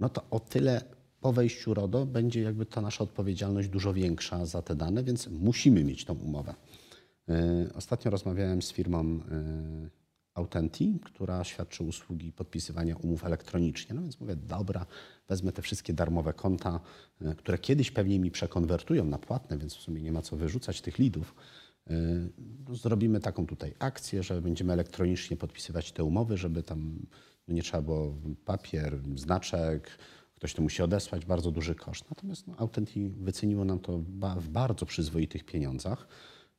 [0.00, 4.62] no to o tyle po wejściu RODO będzie jakby ta nasza odpowiedzialność dużo większa za
[4.62, 6.54] te dane, więc musimy mieć tą umowę.
[7.30, 9.90] Y, ostatnio rozmawiałem z firmą y,
[10.34, 13.94] Autenti, która świadczy usługi podpisywania umów elektronicznie.
[13.94, 14.86] No więc mówię, dobra,
[15.28, 16.80] wezmę te wszystkie darmowe konta,
[17.22, 20.80] y, które kiedyś pewnie mi przekonwertują na płatne, więc w sumie nie ma co wyrzucać
[20.80, 21.34] tych lidów.
[22.72, 27.06] Zrobimy taką tutaj akcję, że będziemy elektronicznie podpisywać te umowy, żeby tam
[27.48, 29.98] nie trzeba było papier, znaczek,
[30.38, 32.04] ktoś to musi odesłać, bardzo duży koszt.
[32.10, 33.98] Natomiast no, Autenti wyceniło nam to
[34.38, 36.08] w bardzo przyzwoitych pieniądzach.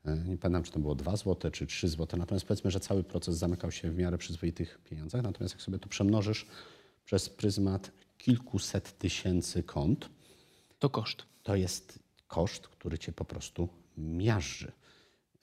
[0.06, 2.20] E, nie pamiętam, czy to było 2 zł czy 3 zł.
[2.20, 5.24] Natomiast powiedzmy, że cały proces zamykał się w miarę przyzwoitych pieniądzach.
[5.24, 6.48] Natomiast jak sobie to przemnożysz
[7.06, 10.10] przez pryzmat kilkuset tysięcy kont,
[10.80, 11.24] to koszt.
[11.44, 14.72] To jest koszt, który cię po prostu miażdży.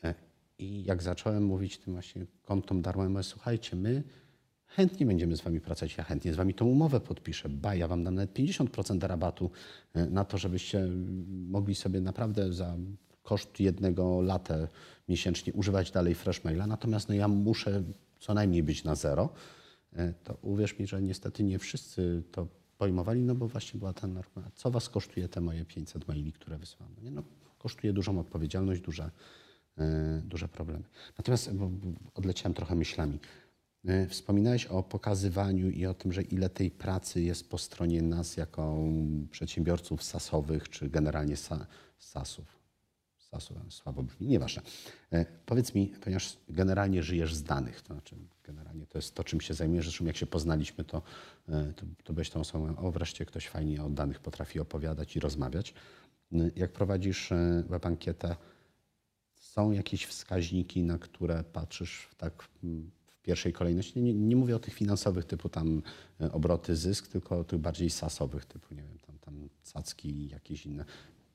[0.04, 0.14] E,
[0.58, 4.02] I jak zacząłem mówić tym właśnie kontom darmowym, słuchajcie, my
[4.66, 8.04] chętnie będziemy z wami pracować, ja chętnie z wami tą umowę podpiszę, ba, ja wam
[8.04, 9.50] dam nawet 50% rabatu
[9.94, 10.88] e, na to, żebyście
[11.48, 12.76] mogli sobie naprawdę za
[13.22, 14.68] koszt jednego latę
[15.08, 17.82] miesięcznie używać dalej Freshmaila, natomiast no ja muszę
[18.20, 19.28] co najmniej być na zero,
[19.92, 22.46] e, to uwierz mi, że niestety nie wszyscy to
[22.78, 26.58] pojmowali, no bo właśnie była ta norma, co was kosztuje te moje 500 maili, które
[26.58, 26.88] wysyłam.
[27.02, 27.22] No, no,
[27.58, 29.10] kosztuje dużą odpowiedzialność, duże,
[29.76, 29.84] yy,
[30.24, 30.84] duże problemy.
[31.18, 31.50] Natomiast
[32.14, 33.18] odleciałem trochę myślami.
[33.86, 38.36] Yy, wspominałeś o pokazywaniu i o tym, że ile tej pracy jest po stronie nas
[38.36, 38.78] jako
[39.30, 41.66] przedsiębiorców sasowych, czy generalnie sa,
[41.98, 42.56] sasów
[43.70, 44.62] słabo brzmi, nieważne.
[45.12, 49.40] E, powiedz mi, ponieważ generalnie żyjesz z danych, to znaczy generalnie to jest to, czym
[49.40, 51.02] się zajmujesz, zresztą jak się poznaliśmy, to,
[51.48, 55.20] e, to, to byłeś tą osobą, o wreszcie ktoś fajnie o danych potrafi opowiadać i
[55.20, 55.74] rozmawiać.
[56.32, 57.30] E, jak prowadzisz
[57.68, 58.36] web ankietę,
[59.34, 62.48] są jakieś wskaźniki, na które patrzysz tak w
[63.26, 64.02] pierwszej kolejności?
[64.02, 65.82] Nie, nie mówię o tych finansowych typu tam
[66.32, 70.66] obroty, zysk, tylko o tych bardziej sasowych typu, nie wiem, tam, tam cacki i jakieś
[70.66, 70.84] inne.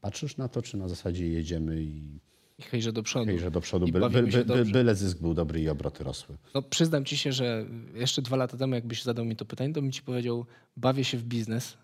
[0.02, 2.20] Patrzysz na to, czy na zasadzie jedziemy i
[2.62, 3.26] hejże do przodu.
[3.26, 6.38] Hejże do przodu, by, by, by, byle zysk był dobry i obroty rosły.
[6.54, 9.82] No, przyznam ci się, że jeszcze dwa lata temu, jakbyś zadał mi to pytanie, to
[9.82, 10.46] bym ci powiedział,
[10.78, 11.78] bawię się w biznes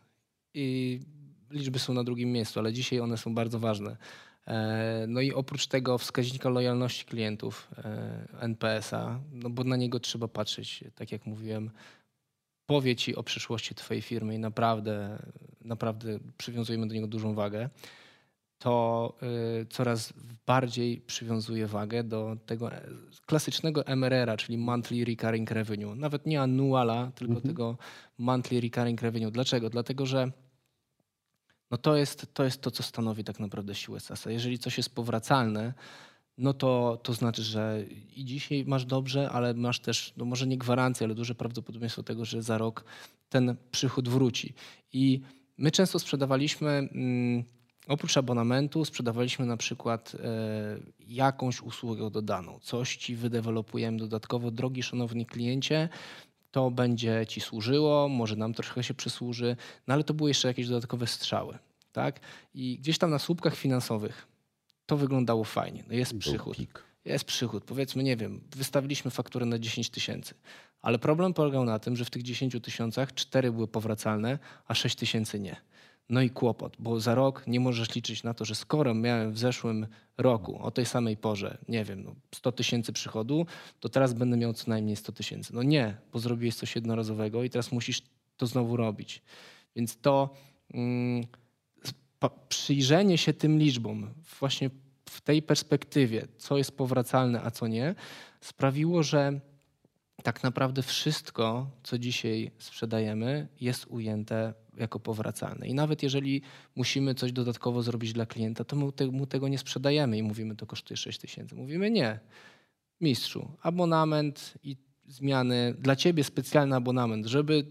[0.54, 1.00] i
[1.52, 3.98] liczby są na drugim miejscu, ale dzisiaj one są bardzo ważne.
[4.48, 10.28] E, no i oprócz tego wskaźnika lojalności klientów e, NPS-a, no bo na niego trzeba
[10.28, 11.72] patrzeć, tak jak mówiłem,
[12.66, 15.24] powie ci o przyszłości twojej firmy i naprawdę,
[15.62, 17.70] naprawdę przywiązujemy do niego dużą wagę
[18.60, 19.14] to
[19.62, 20.14] y, coraz
[20.46, 22.82] bardziej przywiązuje wagę do tego e,
[23.26, 25.96] klasycznego MRR-a, czyli Monthly Recurring Revenue.
[25.96, 27.54] Nawet nie annuala, tylko mhm.
[27.54, 27.78] tego
[28.18, 29.32] Monthly Recurring Revenue.
[29.32, 29.70] Dlaczego?
[29.70, 30.32] Dlatego, że
[31.72, 34.32] no to, jest, to jest to, co stanowi tak naprawdę siłę SaaS-a.
[34.32, 35.74] Jeżeli coś jest powracalne,
[36.38, 37.84] no to, to znaczy, że
[38.16, 42.26] i dzisiaj masz dobrze, ale masz też, no może nie gwarancję, ale duże prawdopodobieństwo tego,
[42.26, 42.84] że za rok
[43.30, 44.54] ten przychód wróci.
[44.94, 45.22] I
[45.58, 46.70] my często sprzedawaliśmy...
[46.70, 47.44] Mm,
[47.88, 52.60] Oprócz abonamentu sprzedawaliśmy na przykład e, jakąś usługę dodaną.
[52.60, 54.52] Coś ci wydewelopujemy dodatkowo.
[54.52, 55.90] Drogi szanowni kliencie,
[56.58, 59.56] to będzie ci służyło, może nam trochę się przysłuży,
[59.88, 61.58] no ale to były jeszcze jakieś dodatkowe strzały.
[61.92, 62.20] Tak?
[62.54, 64.28] I gdzieś tam na słupkach finansowych
[64.86, 65.84] to wyglądało fajnie.
[65.88, 66.58] No jest przychód.
[67.06, 67.64] Jest przychód.
[67.64, 70.34] Powiedzmy, nie wiem, wystawiliśmy fakturę na 10 tysięcy.
[70.82, 74.96] Ale problem polegał na tym, że w tych 10 tysiącach 4 były powracalne, a 6
[74.96, 75.56] tysięcy nie.
[76.10, 79.40] No i kłopot, bo za rok nie możesz liczyć na to, że skoro miałem w
[79.40, 83.46] zeszłym roku o tej samej porze, nie wiem, no 100 tysięcy przychodu,
[83.80, 85.56] to teraz będę miał co najmniej 100 tysięcy.
[85.56, 88.02] No nie, bo zrobiłeś coś jednorazowego i teraz musisz
[88.38, 89.22] to znowu robić.
[89.76, 90.30] Więc to
[90.74, 91.26] mm,
[92.50, 94.70] przyjrzenie się tym liczbom właśnie
[95.10, 97.96] w tej perspektywie, co jest powracalne, a co nie,
[98.42, 99.40] sprawiło, że
[100.24, 105.68] tak naprawdę wszystko, co dzisiaj sprzedajemy, jest ujęte jako powracalne.
[105.68, 106.42] I nawet jeżeli
[106.76, 110.56] musimy coś dodatkowo zrobić dla klienta, to my te, mu tego nie sprzedajemy i mówimy,
[110.56, 111.56] to kosztuje 6 tysięcy.
[111.56, 112.20] Mówimy nie.
[113.02, 117.66] Mistrzu, abonament i zmiany, dla ciebie specjalny abonament, żeby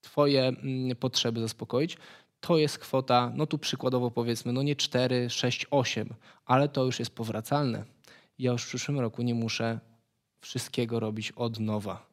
[0.00, 1.96] twoje mm, potrzeby zaspokoić,
[2.40, 6.98] to jest kwota, no tu przykładowo powiedzmy, no nie 4, 6, 8, ale to już
[6.98, 7.84] jest powracalne.
[8.38, 9.80] Ja już w przyszłym roku nie muszę
[10.40, 12.09] wszystkiego robić od nowa.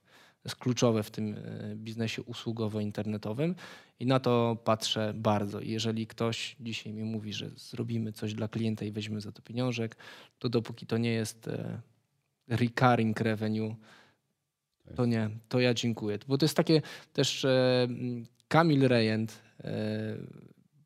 [0.48, 3.56] Jest kluczowe w tym e, biznesie usługowo-internetowym
[4.00, 5.62] i na to patrzę bardzo.
[5.62, 9.96] jeżeli ktoś dzisiaj mi mówi, że zrobimy coś dla klienta i weźmiemy za to pieniążek,
[10.40, 11.82] to dopóki to nie jest e,
[12.48, 13.76] recurring revenue,
[14.96, 16.20] to nie, to ja dziękuję.
[16.28, 16.82] Bo to jest takie
[17.14, 17.88] też e,
[18.48, 19.42] Kamil Rejent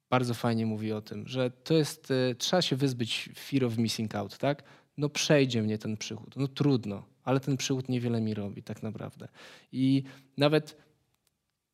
[0.10, 4.38] bardzo fajnie mówi o tym, że to jest, trzeba się wyzbyć fear of missing out,
[4.38, 4.64] tak?
[4.98, 9.28] No przejdzie mnie ten przychód, no trudno ale ten przychód niewiele mi robi tak naprawdę.
[9.72, 10.04] I
[10.38, 10.78] nawet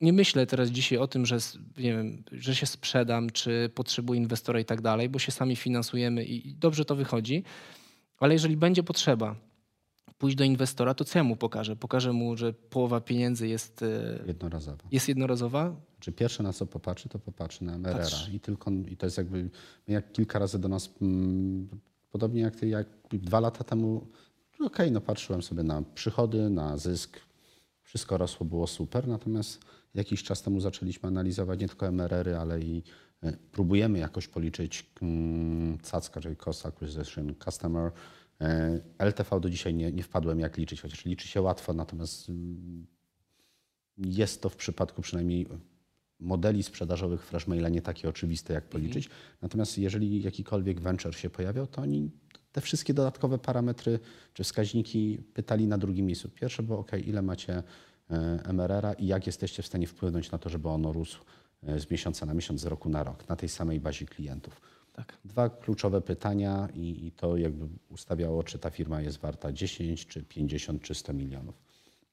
[0.02, 1.38] nie myślę teraz dzisiaj o tym, że,
[1.78, 6.26] nie wiem, że się sprzedam, czy potrzebuję inwestora i tak dalej, bo się sami finansujemy
[6.26, 7.44] i dobrze to wychodzi.
[8.20, 9.36] Ale jeżeli będzie potrzeba
[10.18, 11.76] pójść do inwestora, to co ja mu pokażę?
[11.76, 14.84] Pokażę mu, że połowa pieniędzy jest e, jednorazowa.
[14.92, 15.76] Jest jednorazowa?
[16.00, 18.34] Czy pierwsze na co popatrzy, to popatrzy na MRR.
[18.34, 19.50] I tylko i to jest jakby
[19.88, 21.70] jak kilka razy do nas, mm,
[22.10, 24.08] podobnie jak ty, jak dwa lata temu,
[24.54, 27.20] okej, okay, no patrzyłem sobie na przychody, na zysk,
[27.82, 29.60] wszystko rosło, było super, natomiast
[29.94, 32.84] jakiś czas temu zaczęliśmy analizować nie tylko MRR-y, ale i
[33.24, 37.92] e, próbujemy jakoś policzyć mm, CACka, czyli Cost Acquisition Customer.
[38.42, 42.88] E, LTV do dzisiaj nie, nie wpadłem jak liczyć, chociaż liczy się łatwo, natomiast mm,
[43.98, 45.48] jest to w przypadku przynajmniej
[46.20, 49.06] modeli sprzedażowych Freshmaila nie takie oczywiste jak policzyć.
[49.06, 49.24] Mhm.
[49.42, 52.12] Natomiast jeżeli jakikolwiek venture się pojawiał, to oni
[52.52, 54.00] te wszystkie dodatkowe parametry
[54.34, 56.30] czy wskaźniki pytali na drugim miejscu.
[56.30, 57.64] Pierwsze było ok, ile macie
[58.10, 61.20] e, MRR-a i jak jesteście w stanie wpłynąć na to, żeby ono rósł
[61.64, 64.62] e, z miesiąca na miesiąc, z roku na rok, na tej samej bazie klientów.
[64.94, 65.18] Tak.
[65.26, 70.24] Dwa kluczowe pytania i, i to jakby ustawiało, czy ta firma jest warta 10, czy
[70.24, 71.56] 50, czy 100 milionów.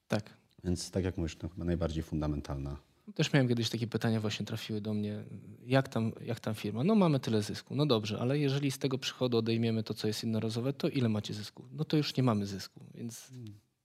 [0.07, 0.29] Tak.
[0.63, 2.77] Więc tak jak mówisz, to chyba najbardziej fundamentalna
[3.13, 5.23] też miałem kiedyś takie pytania, właśnie trafiły do mnie.
[5.65, 6.83] Jak tam, jak tam firma?
[6.83, 7.75] No mamy tyle zysku.
[7.75, 11.33] No dobrze, ale jeżeli z tego przychodu odejmiemy to, co jest jednorazowe, to ile macie
[11.33, 11.65] zysku?
[11.71, 13.31] No to już nie mamy zysku, więc...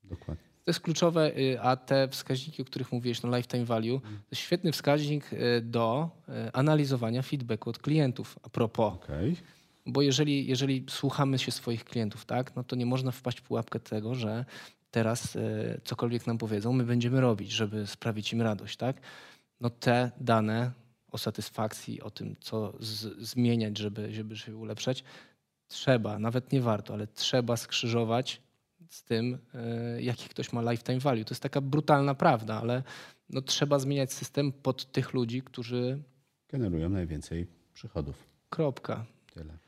[0.05, 0.51] Dokładnie.
[0.65, 4.43] To jest kluczowe, y, a te wskaźniki, o których mówiłeś, no lifetime value, to jest
[4.43, 8.39] świetny wskaźnik y, do y, analizowania feedbacku od klientów.
[8.43, 8.95] A propos.
[8.95, 9.37] Okay.
[9.87, 13.81] Bo jeżeli, jeżeli słuchamy się swoich klientów, tak, no to nie można wpaść w pułapkę
[13.81, 14.45] tego, że
[14.91, 15.41] teraz e,
[15.85, 19.01] cokolwiek nam powiedzą, my będziemy robić, żeby sprawić im radość, tak?
[19.61, 20.73] No te dane
[21.11, 25.05] o satysfakcji, o tym, co z, zmieniać, żeby, żeby się ulepszać,
[25.69, 28.43] trzeba, nawet nie warto, ale trzeba skrzyżować
[28.89, 31.25] z tym, e, jaki ktoś ma lifetime value.
[31.25, 32.83] To jest taka brutalna prawda, ale
[33.29, 36.03] no, trzeba zmieniać system pod tych ludzi, którzy
[36.49, 38.25] generują najwięcej przychodów.
[38.49, 39.07] Kropka.
[39.35, 39.59] Tyle.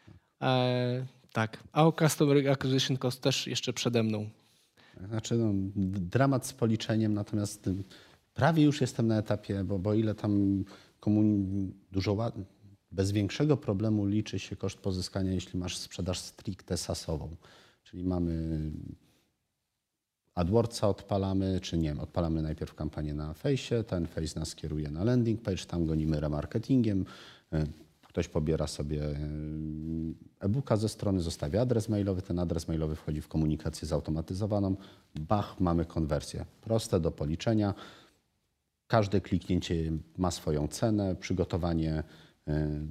[0.42, 1.64] E, tak.
[1.72, 4.30] A o Customer Acquisition Cost też jeszcze przede mną.
[5.08, 5.52] Znaczy, no,
[6.00, 7.70] dramat z policzeniem, natomiast
[8.34, 10.64] prawie już jestem na etapie, bo, bo ile tam
[11.00, 11.46] komun...
[11.92, 12.32] dużo
[12.92, 17.36] bez większego problemu liczy się koszt pozyskania, jeśli masz sprzedaż stricte sasową.
[17.84, 18.60] Czyli mamy
[20.34, 25.42] AdWordsa odpalamy, czy nie, odpalamy najpierw kampanię na fejsie, ten face nas kieruje na landing
[25.42, 27.04] page, tam gonimy remarketingiem,
[28.12, 29.18] Ktoś pobiera sobie e,
[30.40, 34.76] e-booka ze strony, zostawia adres mailowy, ten adres mailowy wchodzi w komunikację zautomatyzowaną.
[35.14, 36.44] Bach, mamy konwersję.
[36.60, 37.74] Proste do policzenia.
[38.86, 41.16] Każde kliknięcie ma swoją cenę.
[41.16, 42.02] Przygotowanie
[42.48, 42.86] e,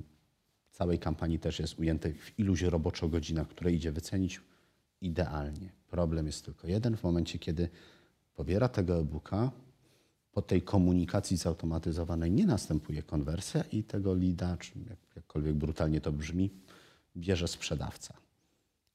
[0.71, 4.41] całej kampanii też jest ujęte w iluś roboczo godzinach, które idzie wycenić
[5.01, 5.69] idealnie.
[5.87, 6.97] Problem jest tylko jeden.
[6.97, 7.69] W momencie, kiedy
[8.35, 9.51] pobiera tego e-booka,
[10.31, 16.11] po tej komunikacji zautomatyzowanej nie następuje konwersja i tego lida, czy jak, jakkolwiek brutalnie to
[16.11, 16.49] brzmi,
[17.17, 18.13] bierze sprzedawca.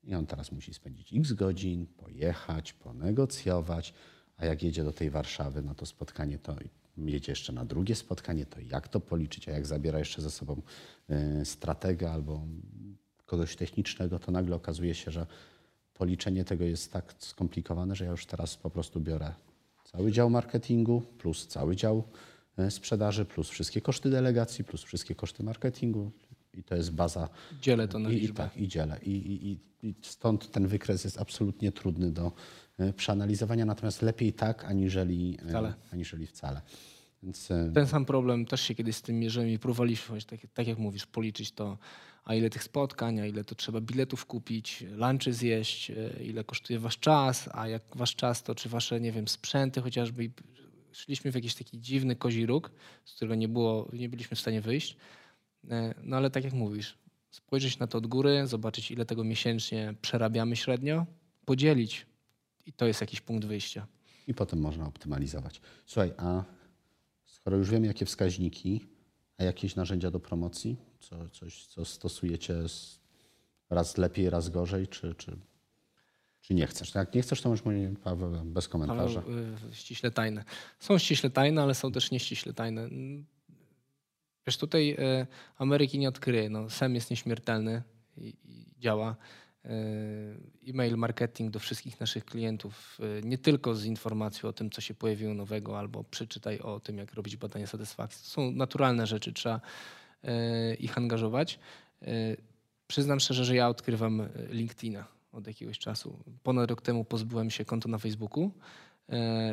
[0.05, 3.95] I on teraz musi spędzić x godzin, pojechać, ponegocjować,
[4.37, 6.57] a jak jedzie do tej Warszawy na to spotkanie, to
[6.97, 10.63] jedzie jeszcze na drugie spotkanie, to jak to policzyć, a jak zabiera jeszcze ze sobą
[11.41, 12.47] y, stratega albo
[13.27, 15.27] kogoś technicznego, to nagle okazuje się, że
[15.95, 19.35] policzenie tego jest tak skomplikowane, że ja już teraz po prostu biorę
[19.97, 22.05] cały dział marketingu, plus cały dział
[22.59, 26.11] e, sprzedaży, plus wszystkie koszty delegacji, plus wszystkie koszty marketingu.
[26.55, 27.29] I to jest baza.
[27.61, 28.99] Dzielę to na I, i tak, i dzielę.
[29.03, 32.33] I, i, I stąd ten wykres jest absolutnie trudny do
[32.79, 35.75] e, przeanalizowania, natomiast lepiej tak, aniżeli e, wcale.
[35.93, 36.61] Aniżeli wcale.
[37.27, 37.49] Więc...
[37.75, 41.07] Ten sam problem też się kiedyś z tym mierzyłem i próbowaliśmy, tak, tak jak mówisz,
[41.07, 41.79] policzyć to
[42.27, 46.79] a ile tych spotkań, a ile to trzeba biletów kupić, lunchy zjeść, e, ile kosztuje
[46.79, 50.31] wasz czas, a jak wasz czas, to czy wasze, nie wiem, sprzęty chociażby.
[50.93, 52.71] Szliśmy w jakiś taki dziwny kozi róg,
[53.05, 54.97] z którego nie, było, nie byliśmy w stanie wyjść.
[55.71, 56.99] E, no ale tak jak mówisz,
[57.31, 61.07] spojrzeć na to od góry, zobaczyć ile tego miesięcznie przerabiamy średnio,
[61.45, 62.07] podzielić
[62.67, 63.87] i to jest jakiś punkt wyjścia.
[64.27, 65.61] I potem można optymalizować.
[65.87, 66.45] Słuchaj, a
[67.47, 68.87] skoro już wiemy, jakie wskaźniki,
[69.39, 70.77] a jakieś narzędzia do promocji?
[71.01, 72.55] Co, coś, co stosujecie
[73.71, 75.37] raz lepiej, raz gorzej, czy, czy,
[76.41, 76.95] czy nie chcesz?
[76.95, 79.21] Jak nie chcesz, to możesz mówić, Paweł, bez komentarza.
[79.21, 80.45] Paweł, y, ściśle tajne.
[80.81, 82.89] Są ściśle tajne, ale są też nieściśle tajne.
[84.47, 85.27] Wiesz, tutaj y,
[85.59, 86.51] Ameryki nie odkryje.
[86.51, 87.83] No, Sem jest nieśmiertelny
[88.17, 89.17] i, i działa.
[89.67, 94.81] Y, e-mail marketing do wszystkich naszych klientów, y, nie tylko z informacją o tym, co
[94.81, 98.25] się pojawiło nowego, albo przeczytaj o tym, jak robić badania satysfakcji.
[98.25, 99.61] To są naturalne rzeczy, trzeba
[100.25, 101.59] y, ich angażować.
[102.87, 106.19] Przyznam szczerze, że ja odkrywam LinkedIna od jakiegoś czasu.
[106.43, 108.51] Ponad rok temu pozbyłem się konta na Facebooku.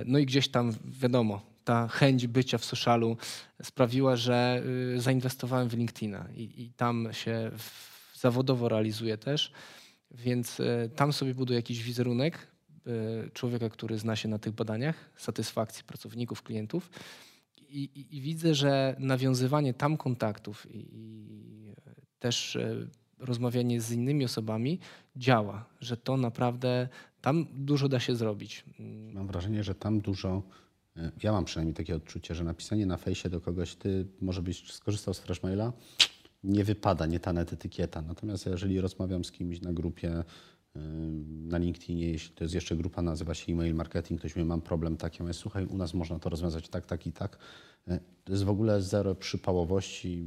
[0.06, 3.18] No i gdzieś tam, wiadomo, ta chęć bycia w socialu
[3.64, 4.64] sprawiła, że
[4.98, 7.52] zainwestowałem w LinkedIna i, i tam się
[8.14, 9.52] zawodowo realizuję też,
[10.14, 12.48] więc y, tam sobie buduję jakiś wizerunek
[13.28, 16.90] y, człowieka, który zna się na tych badaniach satysfakcji pracowników, klientów
[17.70, 21.74] i, i, i widzę, że nawiązywanie tam kontaktów i, i
[22.20, 22.58] też
[23.20, 24.80] rozmawianie z innymi osobami
[25.16, 26.88] działa, że to naprawdę
[27.22, 28.66] tam dużo da się zrobić.
[29.14, 30.44] Mam wrażenie, że tam dużo.
[30.98, 34.72] e, Ja mam przynajmniej takie odczucie, że napisanie na fejsie do kogoś, ty może byś
[34.72, 35.74] skorzystał z Freshmaila,
[36.44, 38.02] nie wypada, nie ta net etykieta.
[38.02, 40.24] Natomiast jeżeli rozmawiam z kimś na grupie,
[41.26, 44.98] na LinkedInie, jeśli to jest jeszcze grupa, nazywa się e-mail marketing, ktoś mówi, mam problem
[44.98, 47.38] taki, ja mówię, słuchaj, u nas można to rozwiązać tak, tak i tak.
[47.88, 50.26] E, To jest w ogóle zero przypałowości,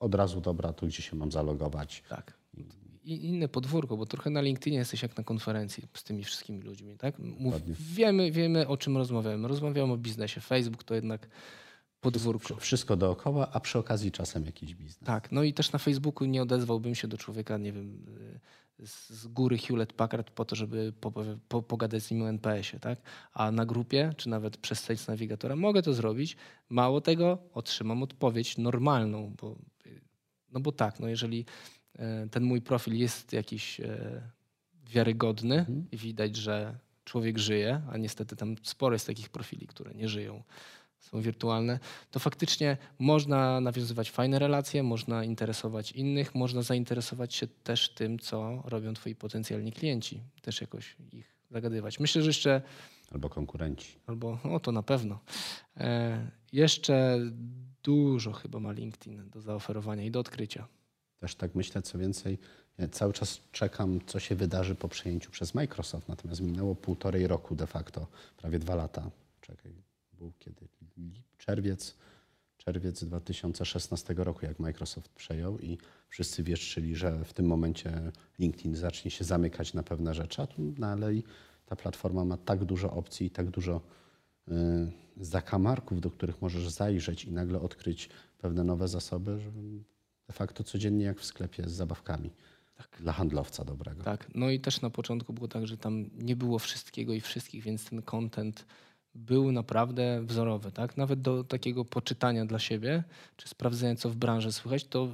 [0.00, 2.02] od razu dobra, tu gdzie się mam zalogować.
[2.08, 2.40] Tak.
[3.04, 6.96] I inne podwórko, bo trochę na LinkedInie jesteś jak na konferencji z tymi wszystkimi ludźmi.
[6.96, 7.18] Tak?
[7.18, 7.54] Mów,
[7.94, 9.48] wiemy, wiemy, o czym rozmawiamy.
[9.48, 10.40] Rozmawiamy o biznesie.
[10.40, 11.28] Facebook to jednak
[12.00, 12.56] podwórko.
[12.56, 14.98] Wszystko dookoła, a przy okazji czasem jakiś biznes.
[15.04, 18.06] Tak, no i też na Facebooku nie odezwałbym się do człowieka, nie wiem,
[18.78, 21.12] y, z góry Hewlett Packard po to, żeby po,
[21.48, 22.98] po, pogadać z nim o NPS-ie, tak?
[23.32, 26.36] A na grupie, czy nawet przez Sales Navigatora mogę to zrobić.
[26.68, 30.00] Mało tego, otrzymam odpowiedź normalną, bo, y,
[30.52, 31.44] no bo tak, no jeżeli
[31.98, 33.80] e, ten mój profil jest jakiś
[34.90, 40.08] wiarygodny i widać, że człowiek żyje, a niestety tam sporo jest takich profili, które nie
[40.08, 40.42] żyją,
[41.00, 41.78] są wirtualne,
[42.10, 48.62] to faktycznie można nawiązywać fajne relacje, można interesować innych, można zainteresować się też tym, co
[48.64, 52.00] robią twoi potencjalni klienci, też jakoś ich zagadywać.
[52.00, 52.62] Myślę, że jeszcze,
[53.12, 53.98] Albo konkurenci.
[54.06, 55.18] albo o to na pewno,
[55.76, 57.18] e, jeszcze
[57.82, 60.66] dużo chyba ma LinkedIn do zaoferowania i do odkrycia.
[61.20, 62.38] Też tak myślę, co więcej,
[62.92, 66.08] cały czas czekam, co się wydarzy po przejęciu przez Microsoft.
[66.08, 69.10] Natomiast minęło półtorej roku de facto, prawie dwa lata.
[69.40, 69.72] Czekaj,
[70.20, 70.68] był kiedy?
[71.38, 71.96] Czerwiec,
[72.56, 79.10] czerwiec 2016 roku, jak Microsoft przejął i wszyscy wieszczyli, że w tym momencie LinkedIn zacznie
[79.10, 81.24] się zamykać na pewne rzeczy, a tu dalej
[81.66, 83.80] ta platforma ma tak dużo opcji i tak dużo
[84.48, 84.52] y,
[85.16, 88.08] zakamarków, do których możesz zajrzeć i nagle odkryć
[88.38, 89.50] pewne nowe zasoby, że
[90.26, 92.30] de facto codziennie jak w sklepie z zabawkami.
[93.00, 94.02] Dla handlowca dobrego.
[94.02, 97.62] Tak, no i też na początku było tak, że tam nie było wszystkiego i wszystkich,
[97.62, 98.66] więc ten content
[99.14, 100.96] był naprawdę wzorowy, tak?
[100.96, 103.04] Nawet do takiego poczytania dla siebie,
[103.36, 105.08] czy sprawdzenia, co w branży słychać, to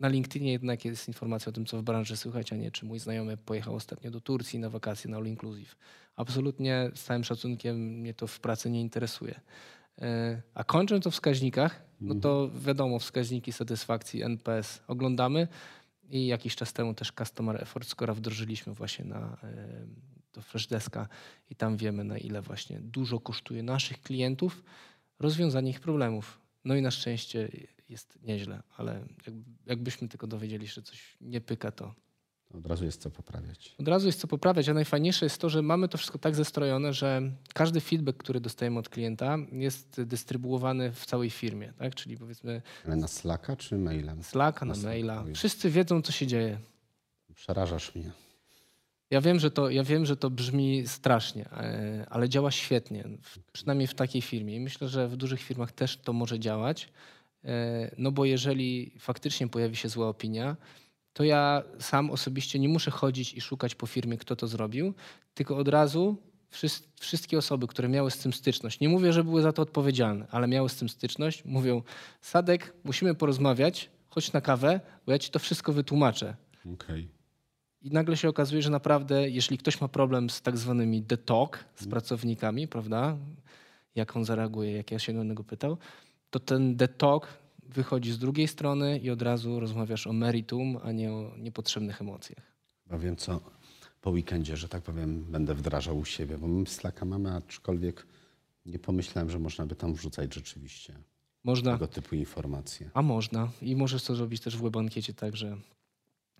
[0.00, 2.98] na LinkedInie jednak jest informacja o tym, co w branży słychać, a nie czy mój
[2.98, 5.76] znajomy pojechał ostatnio do Turcji na wakacje na All Inclusive.
[6.16, 9.40] Absolutnie z całym szacunkiem mnie to w pracy nie interesuje.
[9.98, 15.48] E, A kończąc o wskaźnikach, no to wiadomo, wskaźniki satysfakcji NPS oglądamy
[16.10, 19.86] i jakiś czas temu też Customer Effort Score wdrożyliśmy właśnie na, e,
[20.38, 21.08] do Freshdeska
[21.50, 24.62] i tam wiemy na ile właśnie dużo kosztuje naszych klientów
[25.18, 26.38] rozwiązanie ich problemów.
[26.64, 27.48] No i na szczęście
[27.88, 31.94] jest nieźle, ale jakby, jakbyśmy tylko dowiedzieli że coś nie pyka, to
[32.54, 33.74] Od razu jest co poprawiać.
[33.78, 36.92] od razu jest co poprawiać, a najfajniejsze jest to, że mamy to wszystko tak zestrojone,
[36.92, 37.22] że
[37.54, 41.94] każdy feedback, który dostajemy od klienta jest dystrybuowany w całej firmie, tak?
[41.94, 44.22] Czyli powiedzmy Ale na Slacka czy mailem?
[44.22, 45.22] Slacka, na Na Slacka, maila.
[45.22, 45.34] ojej.
[45.34, 46.58] Wszyscy wiedzą, co się dzieje.
[47.34, 48.10] Przerażasz mnie.
[49.10, 53.04] Ja wiem, że to, ja wiem, że to brzmi strasznie, e, ale działa świetnie,
[53.52, 54.56] przynajmniej w takiej firmie.
[54.56, 56.88] I myślę, że w dużych firmach też to może działać,
[57.44, 60.56] e, no bo jeżeli faktycznie pojawi się zła opinia,
[61.12, 64.94] to ja sam osobiście nie muszę chodzić i szukać po firmie, kto to zrobił,
[65.34, 66.16] tylko od razu
[66.50, 70.26] wszys- wszystkie osoby, które miały z tym styczność, nie mówię, że były za to odpowiedzialne,
[70.30, 71.82] ale miały z tym styczność, mówią:
[72.20, 76.36] Sadek, musimy porozmawiać, chodź na kawę, bo ja ci to wszystko wytłumaczę.
[76.74, 77.17] Okej.
[77.82, 81.86] I nagle się okazuje, że naprawdę, jeśli ktoś ma problem z tak zwanymi talk, z
[81.86, 83.16] pracownikami, prawda,
[83.94, 85.78] jak on zareaguje, jak ja się o niego pytał,
[86.30, 87.28] to ten talk
[87.62, 92.42] wychodzi z drugiej strony i od razu rozmawiasz o meritum, a nie o niepotrzebnych emocjach.
[92.84, 93.40] Chyba wiem, co
[94.00, 98.06] po weekendzie, że tak powiem, będę wdrażał u siebie, bo my Slacka mamy, aczkolwiek
[98.66, 100.94] nie pomyślałem, że można by tam wrzucać rzeczywiście
[101.44, 102.90] Można, tego typu informacje.
[102.94, 103.48] a można.
[103.62, 105.56] I możesz to zrobić też w webankiecie tak, że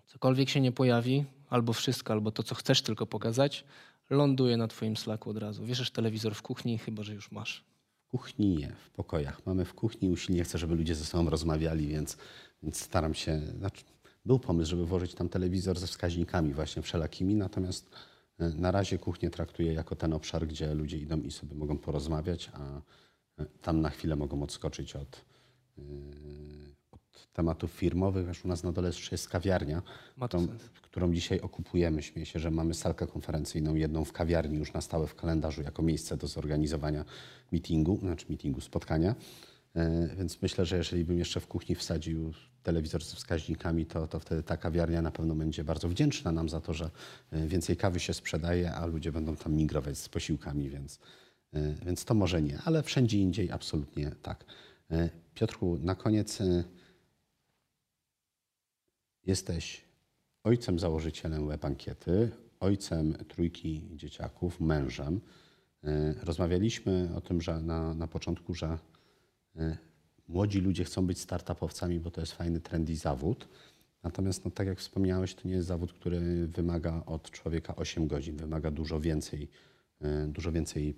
[0.09, 3.65] cokolwiek się nie pojawi, albo wszystko, albo to, co chcesz tylko pokazać,
[4.09, 5.65] ląduje na twoim Slacku od razu.
[5.65, 7.65] Wieszasz telewizor w kuchni, chyba, że już masz.
[8.07, 9.45] W kuchni nie, w pokojach.
[9.45, 12.17] Mamy w kuchni, usilnie chcę, żeby ludzie ze sobą rozmawiali, więc,
[12.63, 13.41] więc staram się.
[13.57, 13.83] Znaczy,
[14.25, 17.89] był pomysł, żeby włożyć tam telewizor ze wskaźnikami właśnie wszelakimi, natomiast
[18.39, 22.51] e, na razie kuchnię traktuję jako ten obszar, gdzie ludzie idą i sobie mogą porozmawiać,
[22.53, 22.81] a
[23.41, 25.25] e, tam na chwilę mogą odskoczyć od,
[25.77, 26.28] e, od
[27.33, 28.27] tematów firmowych.
[28.27, 29.81] Wiesz, u nas na dole jeszcze jest kawiarnia,
[30.21, 30.47] którą,
[30.81, 32.03] którą dzisiaj okupujemy.
[32.03, 35.81] Śmieję się, że mamy salkę konferencyjną, jedną w kawiarni już na stałe w kalendarzu jako
[35.81, 37.05] miejsce do zorganizowania
[37.51, 39.15] meetingu, znaczy meetingu, spotkania.
[39.75, 44.19] E, Więc myślę, że jeżeli bym jeszcze w kuchni wsadził telewizor z wskaźnikami, to, to
[44.19, 46.89] wtedy ta kawiarnia na pewno będzie bardzo wdzięczna nam za to, że
[47.31, 50.99] e, więcej kawy się sprzedaje, a ludzie będą tam migrować z posiłkami, więc,
[51.53, 54.45] e, więc to może nie, ale wszędzie indziej absolutnie tak.
[55.33, 56.39] Piotrku, na koniec
[59.25, 59.81] jesteś
[60.43, 65.21] ojcem założycielem web ankiety, ojcem trójki dzieciaków, mężem.
[65.83, 68.77] E, Rozmawialiśmy o tym, że na, na początku, że
[69.55, 69.77] e,
[70.27, 73.47] młodzi ludzie chcą być startupowcami, bo to jest fajny, trendy zawód.
[74.03, 78.37] Natomiast, no, tak jak wspomniałeś, to nie jest zawód, który wymaga od człowieka 8 godzin.
[78.37, 79.47] Wymaga dużo więcej,
[80.01, 80.95] e, dużo więcej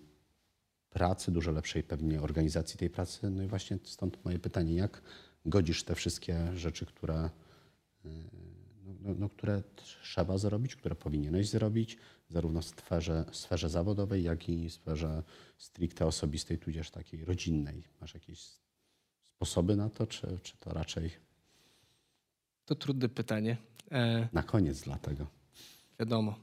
[0.89, 3.29] pracy, dużo lepszej pewnie organizacji tej pracy.
[3.29, 5.01] No i właśnie stąd moje pytanie, jak
[5.45, 7.29] godzisz te wszystkie rzeczy, które,
[8.03, 11.97] no, no, no, które trzeba zrobić, które powinieneś zrobić,
[12.29, 15.23] zarówno w sferze, sferze zawodowej, jak i w sferze
[15.57, 17.83] stricte osobistej, tudzież takiej rodzinnej.
[18.01, 18.39] Masz jakieś
[19.23, 21.09] sposoby na to, czy, czy to raczej
[22.65, 23.57] To trudne pytanie.
[23.91, 25.27] E, na koniec dlatego?
[25.99, 26.35] Wiadomo.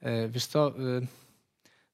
[0.00, 1.06] E, Wiesz co, y,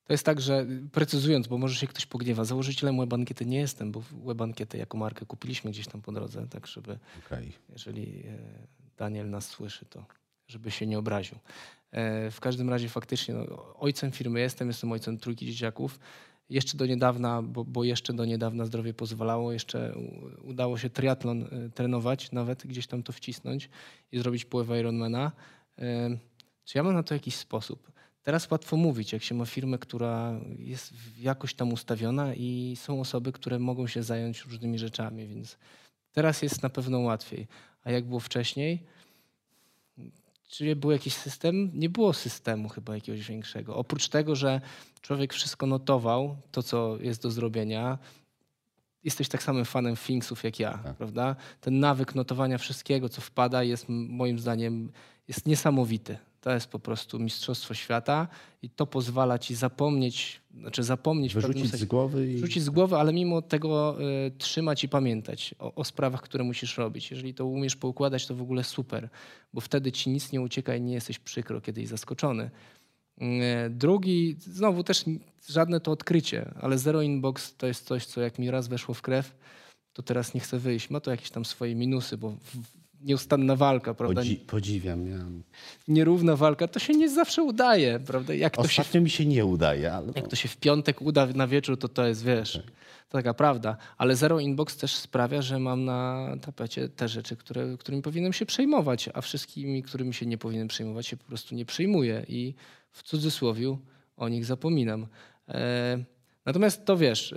[0.04, 4.02] to jest tak, że precyzując, bo może się ktoś pogniewa, założycielem WebAnkiety nie jestem, bo
[4.24, 7.52] WebAnkietę jako markę kupiliśmy gdzieś tam po drodze, tak żeby, Okej.
[7.68, 8.38] jeżeli e,
[8.98, 10.04] Daniel nas słyszy, to
[10.48, 11.38] żeby się nie obraził.
[11.90, 15.98] E, W każdym razie faktycznie no, ojcem firmy jestem, jestem ojcem trójki dzieciaków.
[16.50, 19.94] Jeszcze do niedawna, bo, bo jeszcze do niedawna zdrowie pozwalało, jeszcze
[20.42, 23.68] udało się triatlon e, trenować, nawet gdzieś tam to wcisnąć
[24.12, 25.32] i zrobić połowę Ironmana.
[25.78, 26.18] E,
[26.64, 27.92] Czy ja mam na to jakiś sposób?
[28.22, 33.32] Teraz łatwo mówić, jak się ma firmę, która jest jakoś tam ustawiona i są osoby,
[33.32, 35.58] które mogą się zająć różnymi rzeczami, więc
[36.12, 37.46] teraz jest na pewno łatwiej.
[37.88, 38.84] A jak było wcześniej?
[40.48, 41.70] Czy był jakiś system?
[41.74, 43.76] Nie było systemu chyba jakiegoś większego.
[43.76, 44.60] Oprócz tego, że
[45.00, 47.98] człowiek wszystko notował, to co jest do zrobienia.
[49.04, 50.96] Jesteś tak samym fanem Thingsów jak ja, Tak.
[50.96, 51.36] prawda?
[51.60, 54.92] Ten nawyk notowania wszystkiego, co wpada, jest moim zdaniem
[55.28, 56.18] jest niesamowity.
[56.48, 58.28] To jest po prostu mistrzostwo świata
[58.62, 62.96] i to pozwala ci zapomnieć, znaczy zapomnieć Wyrzucić sensie- z głowy i Wrzucić z głowy,
[62.96, 63.96] ale mimo tego
[64.26, 67.10] y, trzymać i pamiętać o, o sprawach, które musisz robić.
[67.10, 69.08] Jeżeli to umiesz poukładać, to w ogóle super,
[69.52, 72.50] bo wtedy ci nic nie ucieka i nie jesteś przykro, kiedy jesteś zaskoczony.
[73.22, 75.04] Y, drugi, znowu też
[75.48, 79.02] żadne to odkrycie, ale Zero Inbox to jest coś, co jak mi raz weszło w
[79.02, 79.34] krew,
[79.92, 80.90] to teraz nie chcę wyjść.
[80.90, 82.56] Ma to jakieś tam swoje minusy, bo w,
[83.00, 84.20] nieustanna walka, prawda?
[84.22, 85.08] podzi- podziwiam.
[85.08, 85.18] Ja...
[85.88, 88.34] Nierówna walka, to się nie zawsze udaje, prawda?
[88.34, 91.26] Jak to się Ostatnio mi się nie udaje, ale jak to się w piątek uda
[91.26, 92.52] na wieczór, to to jest, wiesz,
[93.08, 93.76] to taka prawda.
[93.98, 98.46] Ale Zero Inbox też sprawia, że mam na tapecie te rzeczy, które, którymi powinienem się
[98.46, 102.54] przejmować, a wszystkimi, którymi się nie powinienem przejmować, się po prostu nie przejmuję i
[102.92, 103.78] w cudzysłowiu
[104.16, 105.06] o nich zapominam.
[105.48, 106.04] E,
[106.48, 107.36] Natomiast to wiesz, e,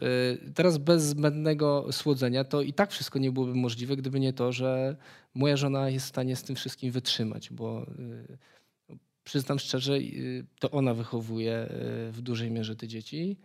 [0.54, 4.96] teraz bez zbędnego słodzenia to i tak wszystko nie byłoby możliwe, gdyby nie to, że
[5.34, 7.86] moja żona jest w stanie z tym wszystkim wytrzymać, bo
[8.90, 11.68] e, przyznam szczerze, y, to ona wychowuje
[12.10, 13.38] y, w dużej mierze te dzieci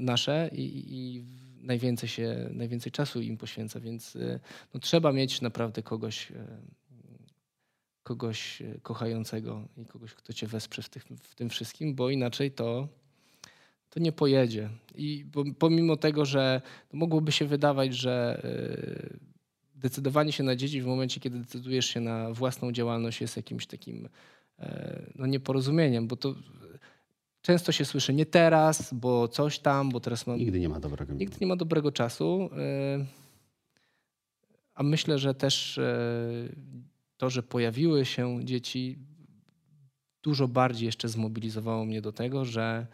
[0.00, 1.24] nasze i, i
[1.60, 4.40] najwięcej się, najwięcej czasu im poświęca, więc y,
[4.74, 6.34] no, trzeba mieć naprawdę kogoś, y,
[8.02, 12.50] kogoś y, kochającego i kogoś, kto cię wesprze w, tych, w tym wszystkim, bo inaczej
[12.50, 12.88] to,
[13.94, 14.68] to nie pojedzie.
[14.94, 15.26] I
[15.58, 19.18] pomimo tego, że no, mogłoby się wydawać, że y,
[19.74, 24.08] decydowanie się na dzieci w momencie, kiedy decydujesz się na własną działalność jest jakimś takim
[24.58, 26.34] e, no, nieporozumieniem, bo to
[27.42, 30.38] często się słyszy nie teraz, bo coś tam, bo teraz mam...
[30.38, 31.38] nigdy nie ma dobrego Nigdy minutu.
[31.40, 32.50] nie ma dobrego czasu.
[34.74, 35.80] A myślę, że też
[37.16, 38.98] to, że pojawiły się dzieci,
[40.22, 42.86] dużo bardziej jeszcze zmobilizowało mnie do tego, że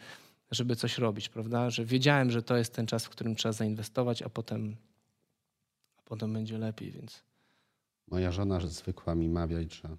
[0.50, 1.70] żeby coś robić, prawda?
[1.70, 4.76] Że wiedziałem, że to jest ten czas, w którym trzeba zainwestować, a potem,
[5.96, 7.22] a potem będzie lepiej, więc
[8.10, 9.96] Moja żona zwykła mi mawiać, że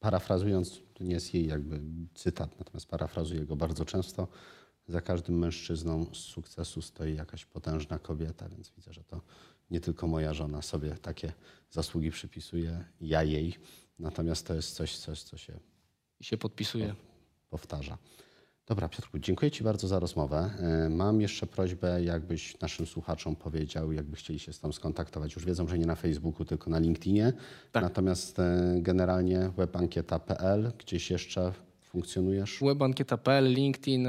[0.00, 1.80] parafrazując, to nie jest jej jakby
[2.14, 4.28] cytat, natomiast parafrazuję go bardzo często,
[4.88, 9.20] za każdym mężczyzną z sukcesu stoi jakaś potężna kobieta, więc widzę, że to
[9.70, 11.32] nie tylko moja żona sobie takie
[11.70, 13.56] zasługi przypisuje, ja jej,
[13.98, 15.60] natomiast to jest coś, coś co się
[16.20, 16.94] i się podpisuje.
[17.50, 17.98] powtarza.
[18.70, 20.50] Dobra, Piotrku, dziękuję Ci bardzo za rozmowę.
[20.58, 25.34] E, Mam jeszcze prośbę, jakbyś naszym słuchaczom powiedział, jakby chcieli się z Tobą skontaktować.
[25.34, 27.32] Już wiedzą, że nie na Facebooku, tylko na LinkedInie.
[27.72, 27.82] Tak.
[27.82, 31.52] Natomiast e, generalnie webankieta.pl, gdzieś jeszcze
[31.82, 32.58] funkcjonujesz?
[32.62, 34.08] Webankieta.pl, LinkedIn,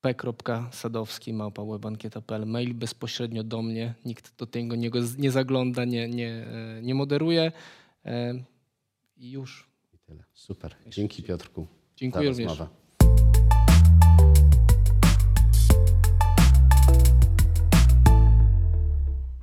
[0.00, 3.94] p.sadowski małpa.webankieta.pl mail bezpośrednio do mnie.
[4.04, 6.46] Nikt do tego nie, nie zagląda, nie, nie,
[6.82, 7.52] nie moderuje.
[9.16, 9.70] I już.
[9.94, 10.24] I tyle.
[10.34, 10.74] Super.
[10.86, 11.66] Dzięki Piotrku.
[11.96, 12.48] Dziękuję również.
[12.48, 12.81] Rozmowę.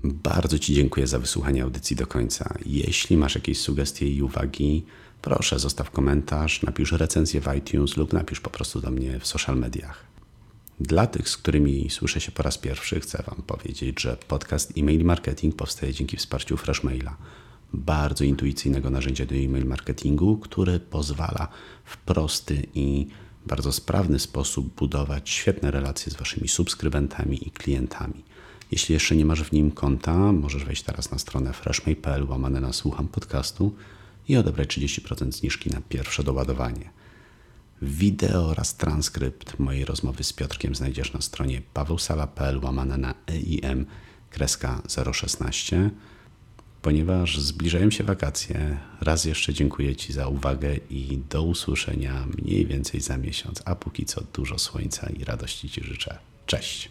[0.04, 2.54] Bardzo Ci dziękuję za wysłuchanie audycji do końca.
[2.66, 4.86] Jeśli masz jakieś sugestie i uwagi,
[5.22, 9.58] proszę zostaw komentarz, napisz recenzję w iTunes lub napisz po prostu do mnie w social
[9.58, 10.04] mediach.
[10.80, 15.06] Dla tych, z którymi słyszę się po raz pierwszy, chcę Wam powiedzieć, że podcast e-mail
[15.06, 17.18] marketing powstaje dzięki wsparciu Freshmaila,
[17.74, 21.48] bardzo intuicyjnego narzędzia do e-mail marketingu, który pozwala
[21.86, 23.08] w prosty i
[23.46, 28.29] bardzo sprawny sposób budować świetne relacje z Waszymi subskrybentami i klientami.
[28.72, 32.74] Jeśli jeszcze nie masz w nim konta, możesz wejść teraz na stronę freshmail.pl łamane na
[32.74, 33.76] słucham podcastu
[34.28, 36.90] i odebrać 30% zniżki na pierwsze doładowanie.
[37.82, 43.86] Wideo oraz transkrypt mojej rozmowy z Piotrkiem znajdziesz na stronie pawełsala.pl łamane na EIM
[44.30, 44.82] kreska
[45.14, 45.90] 016.
[46.82, 53.02] Ponieważ zbliżają się wakacje, raz jeszcze dziękuję Ci za uwagę i do usłyszenia mniej więcej
[53.02, 56.18] za miesiąc, a póki co dużo słońca i radości Ci życzę.
[56.46, 56.90] Cześć!